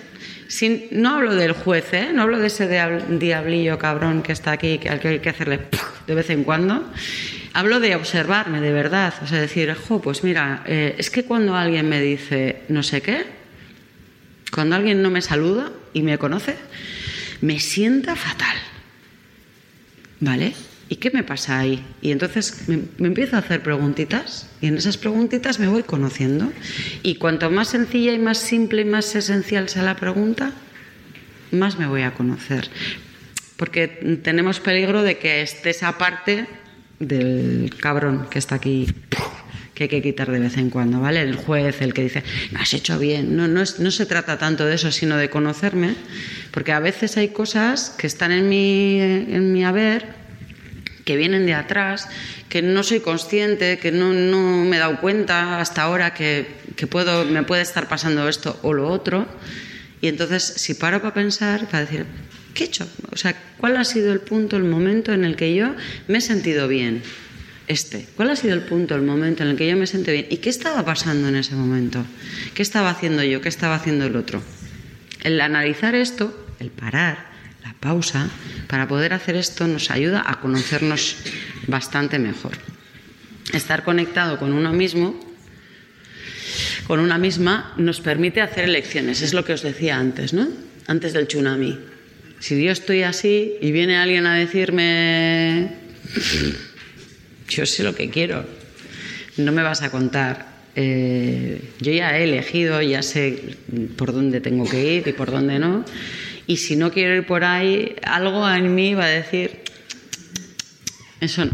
[0.47, 2.09] sin- no hablo del juez, ¿eh?
[2.13, 5.59] no hablo de ese diab- diablillo cabrón que está aquí, al que hay que hacerle
[6.07, 6.83] de vez en cuando.
[7.55, 11.55] Hablo de observarme de verdad, o sea, decir, jo, pues mira, eh, es que cuando
[11.55, 13.42] alguien me dice no sé qué,
[14.53, 16.55] cuando alguien no me saluda y me conoce,
[17.41, 18.55] me sienta fatal.
[20.19, 20.53] ¿Vale?
[20.89, 21.83] ¿Y qué me pasa ahí?
[22.01, 26.51] Y entonces me, empiezo a hacer preguntitas y en esas preguntitas me voy conociendo.
[27.01, 30.51] Y cuanto más sencilla y más simple y más esencial sea la pregunta,
[31.51, 32.69] más me voy a conocer.
[33.57, 33.87] Porque
[34.23, 36.47] tenemos peligro de que esté esa parte
[36.99, 38.87] del cabrón que está aquí
[39.73, 41.21] que hay que quitar de vez en cuando, ¿vale?
[41.21, 43.35] El juez, el que dice, no has hecho bien.
[43.35, 45.95] No, no, es- no se trata tanto de eso, sino de conocerme,
[46.51, 50.05] porque a veces hay cosas que están en mi, en mi haber,
[51.05, 52.07] que vienen de atrás,
[52.49, 56.45] que no soy consciente, que no, no me he dado cuenta hasta ahora que,
[56.75, 59.27] que puedo, me puede estar pasando esto o lo otro.
[60.01, 62.05] Y entonces, si paro para pensar, para decir,
[62.53, 62.87] ¿qué he hecho?
[63.11, 65.73] O sea, ¿cuál ha sido el punto, el momento en el que yo
[66.07, 67.01] me he sentido bien?
[67.67, 68.07] Este.
[68.15, 70.27] ¿Cuál ha sido el punto, el momento en el que yo me siento bien?
[70.29, 72.05] ¿Y qué estaba pasando en ese momento?
[72.53, 73.41] ¿Qué estaba haciendo yo?
[73.41, 74.43] ¿Qué estaba haciendo el otro?
[75.23, 77.31] El analizar esto, el parar,
[77.63, 78.29] la pausa,
[78.67, 81.15] para poder hacer esto nos ayuda a conocernos
[81.67, 82.51] bastante mejor.
[83.53, 85.17] Estar conectado con uno mismo,
[86.87, 89.21] con una misma, nos permite hacer elecciones.
[89.21, 90.49] Es lo que os decía antes, ¿no?
[90.87, 91.79] Antes del tsunami.
[92.39, 95.71] Si yo estoy así y viene alguien a decirme,
[97.55, 98.45] yo sé lo que quiero,
[99.37, 100.53] no me vas a contar.
[100.75, 103.57] Eh, yo ya he elegido, ya sé
[103.95, 105.85] por dónde tengo que ir y por dónde no.
[106.47, 109.61] Y si no quiero ir por ahí, algo en mí va a decir,
[111.21, 111.51] eso no.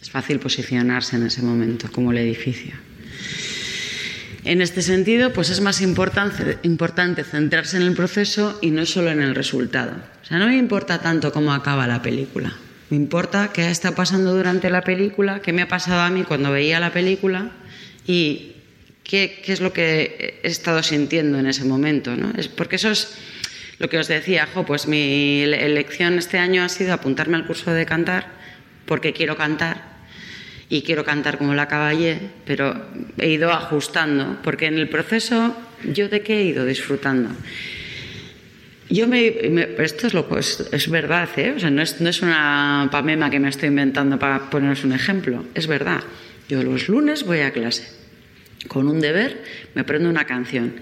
[0.00, 2.74] Es fácil posicionarse en ese momento, como el edificio.
[4.44, 9.10] En este sentido, pues es más importante, importante centrarse en el proceso y no solo
[9.10, 9.92] en el resultado.
[10.22, 12.52] O sea, no me importa tanto cómo acaba la película.
[12.92, 16.52] Me importa qué está pasando durante la película, qué me ha pasado a mí cuando
[16.52, 17.50] veía la película
[18.06, 18.52] y
[19.02, 22.14] qué, es lo que he estado sintiendo en ese momento.
[22.14, 22.34] ¿no?
[22.36, 23.16] Es porque eso es
[23.78, 27.72] lo que os decía, jo, pues mi elección este año ha sido apuntarme al curso
[27.72, 28.26] de cantar
[28.84, 29.84] porque quiero cantar
[30.68, 36.10] y quiero cantar como la caballé, pero he ido ajustando, porque en el proceso yo
[36.10, 37.30] de qué he ido disfrutando.
[38.92, 39.26] Yo me,
[39.78, 41.54] esto es, lo, es, es verdad, ¿eh?
[41.56, 45.46] o sea, no no es una pamema que me estoy inventando para poneros un ejemplo,
[45.54, 46.02] es verdad.
[46.46, 47.88] Yo los lunes voy a clase,
[48.68, 49.42] con un deber
[49.74, 50.74] me aprendo una canción.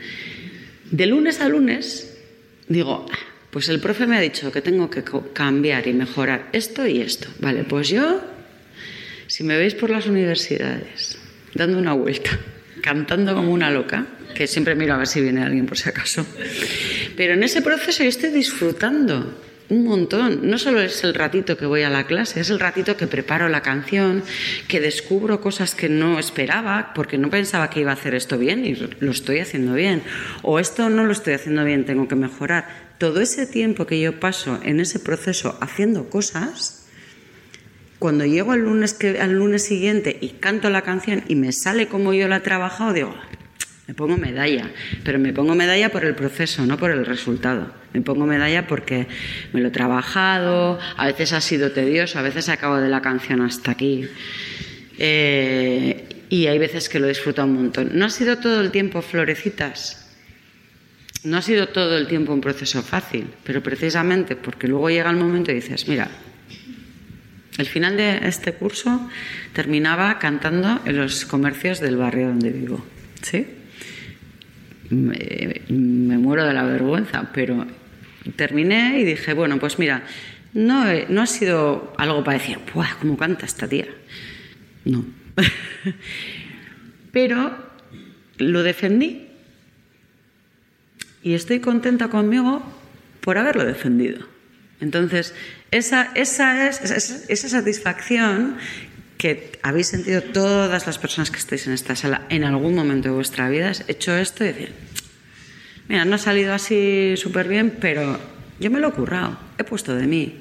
[0.91, 2.19] De lunes a lunes
[2.67, 3.19] digo, "Ah,
[3.53, 7.29] pues el profe me ha dicho que tengo que cambiar y mejorar esto y esto.
[7.39, 8.21] Vale, pues yo
[9.29, 11.17] si me veis por las universidades
[11.55, 12.31] dando una vuelta,
[12.83, 14.05] cantando como una loca,
[14.35, 16.27] que siempre miro a ver si viene alguien por si acaso,
[17.17, 19.35] pero en ese proceso yo estoy disfrutando
[19.71, 20.51] un montón.
[20.51, 23.49] No solo es el ratito que voy a la clase, es el ratito que preparo
[23.49, 24.23] la canción,
[24.69, 28.67] que descubro cosas que no esperaba porque no pensaba que iba a hacer esto bien
[28.67, 30.03] y lo estoy haciendo bien.
[30.43, 32.91] O esto no lo estoy haciendo bien, tengo que mejorar.
[32.99, 36.89] Todo ese tiempo que yo paso en ese proceso haciendo cosas,
[37.99, 41.87] cuando llego al lunes, que, al lunes siguiente y canto la canción y me sale
[41.87, 43.15] como yo la he trabajado, digo,
[43.91, 44.71] me pongo medalla,
[45.03, 47.73] pero me pongo medalla por el proceso, no por el resultado.
[47.93, 49.09] Me pongo medalla porque
[49.53, 53.41] me lo he trabajado, a veces ha sido tedioso, a veces acabo de la canción
[53.41, 54.07] hasta aquí.
[54.97, 57.91] Eh, y hay veces que lo disfruto un montón.
[57.95, 60.09] No ha sido todo el tiempo florecitas,
[61.25, 65.17] no ha sido todo el tiempo un proceso fácil, pero precisamente porque luego llega el
[65.17, 66.09] momento y dices, mira,
[67.59, 69.11] el final de este curso
[69.53, 72.87] terminaba cantando en los comercios del barrio donde vivo.
[73.21, 73.57] ¿Sí?
[74.91, 77.67] Me, muero de la vergüenza, pero
[78.37, 80.03] terminé y dije, bueno, pues mira,
[80.53, 83.87] no, no ha sido algo para decir, ¡buah, cómo canta esta tía!
[84.85, 85.05] No.
[87.13, 87.57] pero
[88.39, 89.29] lo defendí
[91.23, 92.63] y estoy contenta conmigo
[93.21, 94.27] por haberlo defendido.
[94.81, 95.35] Entonces,
[95.71, 96.97] esa, esa es esa,
[97.33, 98.57] esa satisfacción
[99.21, 103.15] que habéis sentido todas las personas que estáis en esta sala en algún momento de
[103.15, 104.73] vuestra vida, hecho esto y decir,
[105.89, 108.19] mira, no ha salido así súper bien, pero
[108.59, 110.37] yo me lo he currado, he puesto de mí.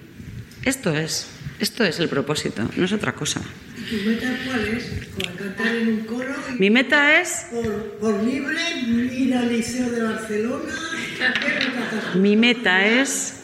[0.63, 1.27] Esto es,
[1.59, 3.41] esto es el propósito, no es otra cosa.
[3.89, 4.89] ¿Tu meta cuál es?
[5.37, 8.61] Cantar en un coro y Mi meta es, por, por libre
[9.13, 10.73] ir al Liceo de Barcelona.
[11.17, 13.39] ¿Qué meta te has mi meta es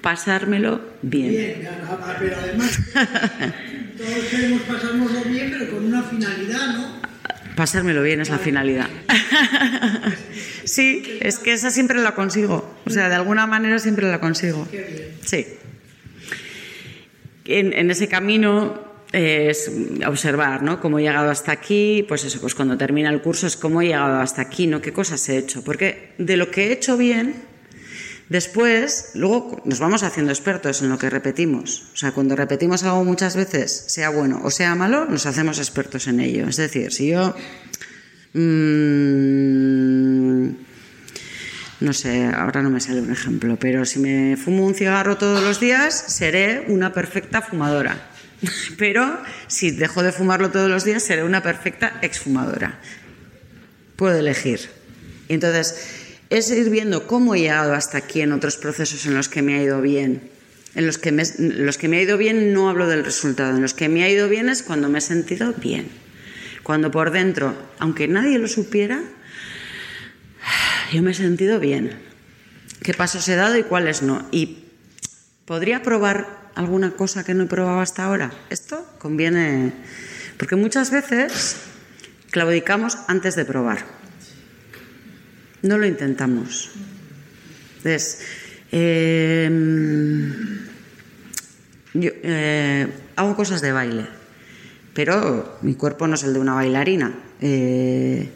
[0.00, 1.28] pasármelo bien.
[1.28, 2.80] Bien, ah, pero además
[3.98, 6.98] todos queremos pasárnoslo bien, pero con una finalidad, ¿no?
[7.56, 8.88] Pasármelo bien es la finalidad.
[10.64, 12.78] sí, es que esa siempre la consigo.
[12.86, 14.68] O sea, de alguna manera siempre la consigo.
[15.24, 15.46] Sí.
[17.44, 19.72] En, en ese camino eh, es
[20.06, 20.80] observar, ¿no?
[20.80, 23.86] Cómo he llegado hasta aquí, pues eso, pues cuando termina el curso es cómo he
[23.86, 24.80] llegado hasta aquí, ¿no?
[24.80, 25.64] ¿Qué cosas he hecho?
[25.64, 27.34] Porque de lo que he hecho bien,
[28.28, 31.90] después, luego nos vamos haciendo expertos en lo que repetimos.
[31.92, 36.06] O sea, cuando repetimos algo muchas veces, sea bueno o sea malo, nos hacemos expertos
[36.06, 36.48] en ello.
[36.48, 37.34] Es decir, si yo...
[38.34, 39.48] mm,
[41.80, 45.42] no sé, ahora no me sale un ejemplo, pero si me fumo un cigarro todos
[45.42, 48.08] los días, seré una perfecta fumadora.
[48.78, 52.78] Pero si dejo de fumarlo todos los días, seré una perfecta exfumadora.
[53.96, 54.60] Puedo elegir.
[55.28, 55.97] Y entonces,
[56.30, 59.56] es ir viendo cómo he llegado hasta aquí en otros procesos en los que me
[59.56, 60.30] ha ido bien.
[60.74, 63.62] En los que me, los que me ha ido bien no hablo del resultado, en
[63.62, 65.88] los que me ha ido bien es cuando me he sentido bien.
[66.62, 69.00] Cuando por dentro, aunque nadie lo supiera,
[70.92, 71.92] yo me he sentido bien.
[72.82, 74.28] qué pasos he dado y cuáles no.
[74.30, 74.64] Y
[75.46, 78.32] podría probar alguna cosa que no he probado hasta ahora.
[78.50, 79.72] Esto conviene,
[80.36, 81.56] porque muchas veces
[82.30, 83.97] claudicamos antes de probar.
[85.62, 86.70] No lo intentamos.
[87.78, 88.20] Entonces,
[88.70, 89.48] eh,
[91.94, 92.86] yo eh,
[93.16, 94.06] hago cosas de baile,
[94.94, 97.12] pero mi cuerpo no es el de una bailarina.
[97.40, 98.28] Eh,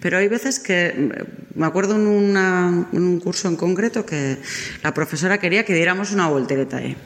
[0.00, 1.12] pero hay veces que,
[1.54, 4.36] me acuerdo en un curso en concreto que
[4.82, 6.82] la profesora quería que diéramos una voltereta.
[6.82, 6.96] ¿eh?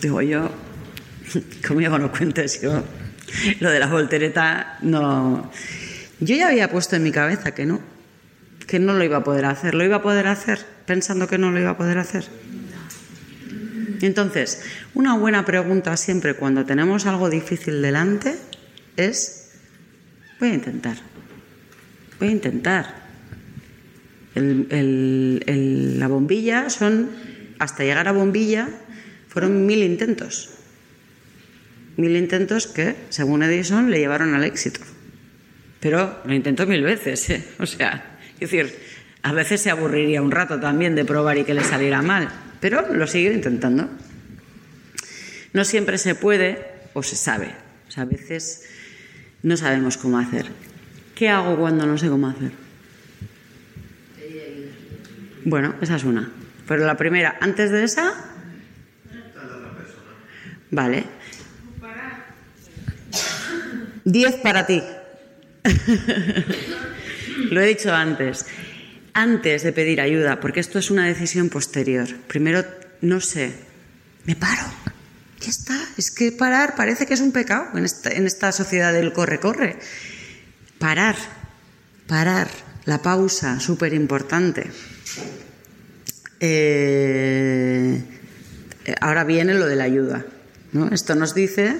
[0.00, 0.50] Digo yo,
[1.66, 2.82] conmigo no cuentes, yo
[3.60, 5.50] lo de la voltereta no...
[6.20, 7.80] Yo ya había puesto en mi cabeza que no,
[8.68, 9.74] que no lo iba a poder hacer.
[9.74, 12.26] ¿Lo iba a poder hacer pensando que no lo iba a poder hacer?
[14.00, 14.62] Entonces,
[14.94, 18.36] una buena pregunta siempre cuando tenemos algo difícil delante
[18.96, 19.50] es,
[20.38, 20.98] voy a intentar,
[22.20, 23.08] voy a intentar.
[24.36, 27.10] El- la bombilla son,
[27.58, 28.68] hasta llegar a bombilla,
[29.28, 30.50] fueron mil intentos.
[31.96, 34.78] Mil intentos que, según Edison, le llevaron al éxito.
[35.80, 37.44] Pero lo intentó mil veces, ¿eh?
[37.58, 38.74] O sea, es decir,
[39.22, 42.28] a veces se aburriría un rato también de probar y que le saliera mal,
[42.60, 43.88] pero lo siguió intentando.
[45.52, 47.54] No siempre se puede o se sabe.
[47.88, 48.68] O sea, a veces
[49.42, 50.46] no sabemos cómo hacer.
[51.14, 52.52] ¿Qué hago cuando no sé cómo hacer?
[55.44, 56.30] Bueno, esa es una.
[56.66, 58.14] Pero la primera, antes de esa.
[60.70, 61.04] Vale.
[64.04, 64.82] Diez para ti.
[67.50, 68.46] Lo he dicho antes.
[69.14, 72.08] Antes de pedir ayuda, porque esto es una decisión posterior.
[72.28, 72.64] Primero,
[73.00, 73.52] no sé,
[74.24, 74.62] me paro.
[75.40, 75.78] Ya está.
[75.96, 77.84] Es que parar parece que es un pecado en
[78.26, 79.78] esta, sociedad del corre-corre.
[80.78, 81.16] Parar,
[82.06, 82.48] parar,
[82.84, 84.70] la pausa, súper importante.
[86.40, 88.02] Eh,
[89.00, 90.24] ahora viene lo de la ayuda.
[90.72, 90.88] ¿no?
[90.92, 91.76] Esto nos dice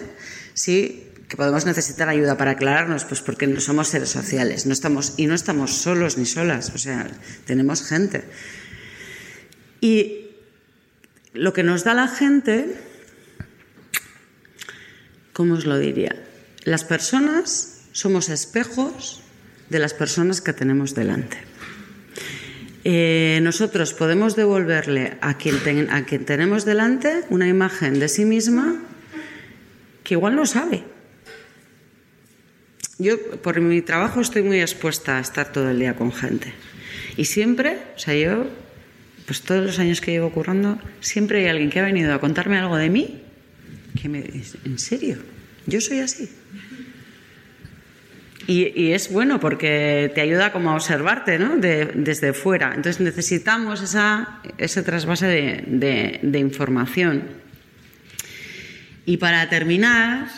[0.54, 5.14] sí, que podemos necesitar ayuda para aclararnos, pues porque no somos seres sociales, no estamos,
[5.18, 7.06] y no estamos solos ni solas, o sea,
[7.44, 8.24] tenemos gente.
[9.80, 10.30] Y
[11.34, 12.76] lo que nos da la gente,
[15.34, 16.16] ¿cómo os lo diría?
[16.64, 19.20] Las personas somos espejos
[19.68, 21.36] de las personas que tenemos delante.
[22.84, 28.80] Eh, nosotros podemos devolverle a quien, a quien tenemos delante una imagen de sí misma
[30.04, 30.84] que igual no sabe.
[32.98, 36.52] Yo, por mi trabajo, estoy muy expuesta a estar todo el día con gente.
[37.16, 38.46] Y siempre, o sea, yo,
[39.26, 42.58] pues todos los años que llevo currando, siempre hay alguien que ha venido a contarme
[42.58, 43.22] algo de mí
[44.00, 45.18] que me dice, ¿en serio?
[45.66, 46.28] Yo soy así.
[48.46, 51.56] Y, es bueno porque te ayuda como a observarte ¿no?
[51.58, 52.68] De- desde fuera.
[52.74, 57.24] Entonces necesitamos esa, ese trasvase de, de- de información.
[59.04, 60.28] Y para terminar,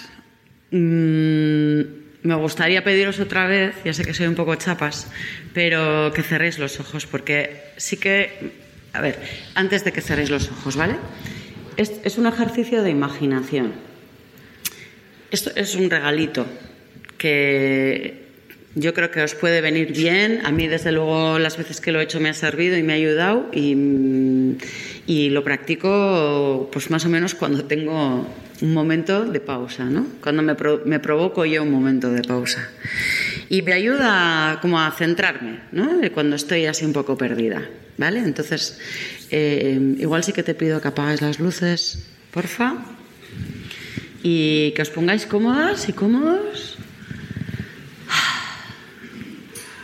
[0.73, 1.81] mm,
[2.23, 5.09] me gustaría pediros otra vez, ya sé que soy un poco chapas,
[5.55, 8.53] pero que cerréis los ojos, porque sí que,
[8.93, 9.19] a ver,
[9.55, 10.97] antes de que cerréis los ojos, ¿vale?
[11.77, 13.73] Es, un ejercicio de imaginación.
[15.31, 16.47] Esto es un regalito
[17.17, 18.27] que
[18.75, 20.43] yo creo que os puede venir bien.
[20.45, 22.93] A mí, desde luego, las veces que lo he hecho me ha servido y me
[22.93, 24.59] ha ayudado y,
[25.07, 28.27] y lo practico pues más o menos cuando tengo
[28.61, 30.07] un momento de pausa, ¿no?
[30.21, 30.55] Cuando me,
[30.85, 32.69] me provoco yo un momento de pausa.
[33.49, 35.89] Y me ayuda como a centrarme, ¿no?
[36.13, 38.21] Cuando estoy así un poco perdida, ¿vale?
[38.21, 38.79] Entonces,
[39.31, 42.77] eh, igual sí que te pido que apagues las luces, porfa
[44.23, 46.77] y que os pongáis cómodas y cómodos.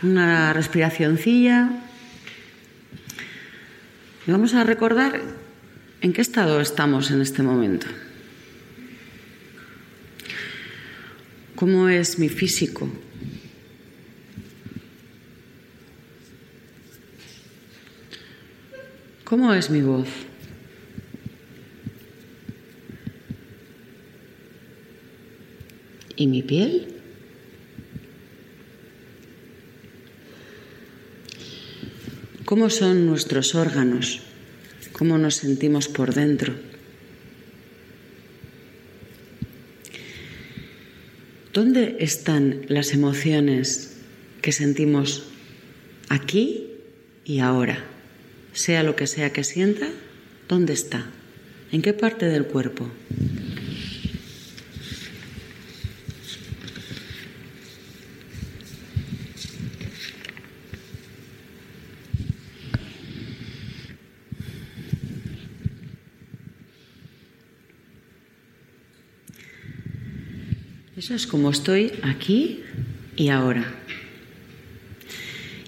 [0.03, 1.71] Una respiracioncilla.
[4.27, 5.21] Y vamos a recordar
[6.01, 7.87] en qué estado estamos en este momento.
[11.57, 12.87] ¿Cómo es mi físico?
[19.23, 20.07] ¿Cómo es mi voz?
[26.15, 26.93] ¿Y mi piel?
[32.45, 34.21] ¿Cómo son nuestros órganos?
[34.91, 36.66] ¿Cómo nos sentimos por dentro?
[41.57, 43.97] ¿Dónde están las emociones
[44.43, 45.23] que sentimos
[46.07, 46.67] aquí
[47.25, 47.83] y ahora?
[48.53, 49.87] Sea lo que sea que sienta,
[50.47, 51.09] ¿dónde está?
[51.71, 52.87] ¿En qué parte del cuerpo?
[71.09, 72.63] Es como estoy aquí
[73.15, 73.63] y ahora.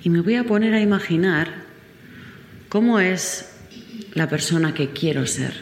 [0.03, 1.63] Y me voy a poner a imaginar
[2.67, 3.49] cómo es
[4.15, 5.53] la persona que quiero ser.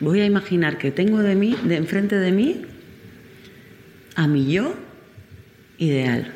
[0.00, 2.62] Voy a imaginar que tengo de mí, de enfrente de mí,
[4.16, 4.74] a mi yo
[5.78, 6.32] ideal.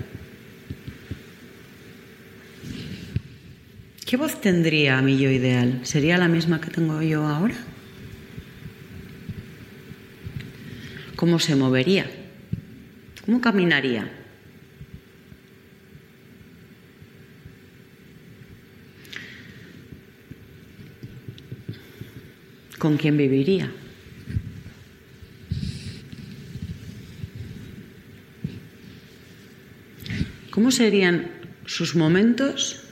[4.07, 5.81] ¿Qué voz tendría mi yo ideal?
[5.83, 7.57] ¿Sería la misma que tengo yo ahora?
[11.21, 12.07] ¿Cómo se movería?
[13.27, 14.11] ¿Cómo caminaría?
[22.79, 23.71] ¿Con quién viviría?
[30.51, 31.31] ¿Cómo serían
[31.67, 32.85] sus momentos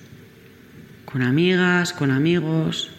[1.07, 2.98] con amigas, con amigos?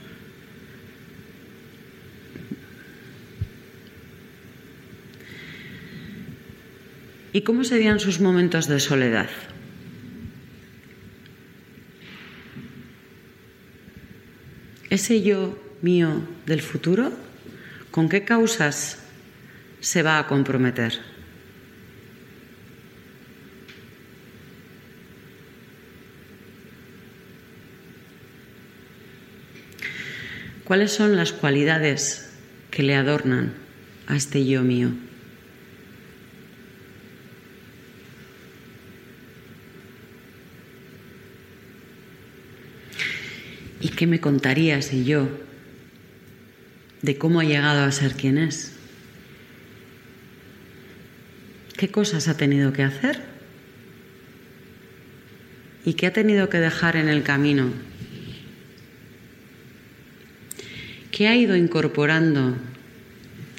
[7.39, 9.29] ¿Y cómo serían sus momentos de soledad?
[14.89, 17.13] Ese yo mío del futuro,
[17.91, 18.99] ¿con qué causas
[19.79, 20.99] se va a comprometer?
[30.65, 32.33] ¿Cuáles son las cualidades
[32.69, 33.53] que le adornan
[34.07, 34.91] a este yo mío?
[43.81, 45.29] ¿Y qué me contaría ese yo
[47.01, 48.73] de cómo ha llegado a ser quien es?
[51.77, 53.21] ¿Qué cosas ha tenido que hacer?
[55.85, 57.71] ¿Y qué ha tenido que dejar en el camino?
[61.11, 62.57] ¿Qué ha ido incorporando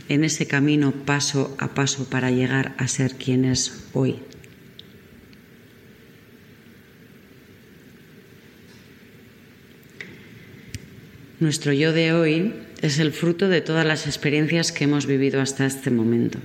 [0.08, 4.18] en ese camino paso a paso para llegar a ser quien es hoy?
[11.40, 15.64] Nuestro yo de hoy es el fruto de todas las experiencias que hemos vivido hasta
[15.64, 16.38] este momento.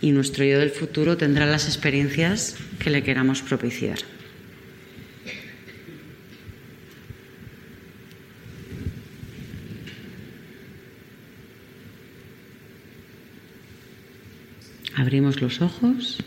[0.00, 3.98] Y nuestro yo del futuro tendrá las experiencias que le queramos propiciar.
[14.96, 16.18] Abrimos los ojos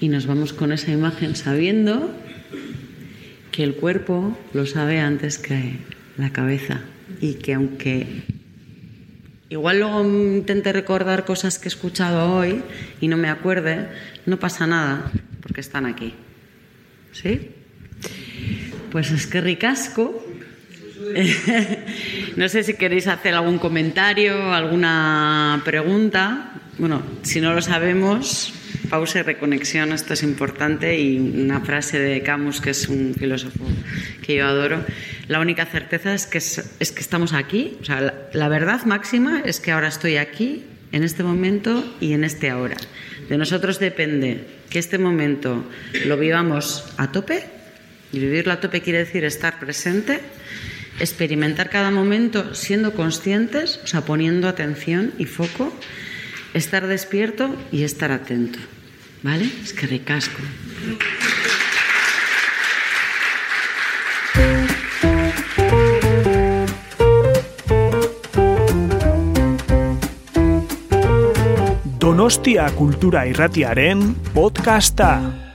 [0.00, 2.14] y nos vamos con esa imagen sabiendo
[3.58, 5.78] que el cuerpo lo sabe antes que
[6.16, 6.82] la cabeza
[7.20, 8.22] y que aunque
[9.48, 12.62] igual luego intente recordar cosas que he escuchado hoy
[13.00, 13.88] y no me acuerde,
[14.26, 15.10] no pasa nada
[15.42, 16.14] porque están aquí.
[17.10, 17.50] ¿Sí?
[18.92, 20.24] Pues es que ricasco.
[22.36, 26.52] no sé si queréis hacer algún comentario, alguna pregunta.
[26.78, 28.54] Bueno, si no lo sabemos,
[28.90, 33.64] pausa y reconexión, esto es importante, y una frase de Camus, que es un filósofo
[34.22, 34.84] que yo adoro,
[35.28, 39.42] la única certeza es que, es, que estamos aquí, o sea, la, la, verdad máxima
[39.44, 42.76] es que ahora estoy aquí, en este momento y en este ahora.
[43.28, 45.64] De nosotros depende que este momento
[46.06, 47.44] lo vivamos a tope,
[48.12, 50.20] y vivirlo a tope quiere decir estar presente,
[51.00, 55.72] experimentar cada momento siendo conscientes, o sea, poniendo atención y foco,
[56.54, 58.58] estar despierto y estar atento.
[59.22, 59.50] ¿Vale?
[59.62, 60.42] Es que ricasco.
[71.98, 75.47] Donostia Kultura Irratiaren podcasta.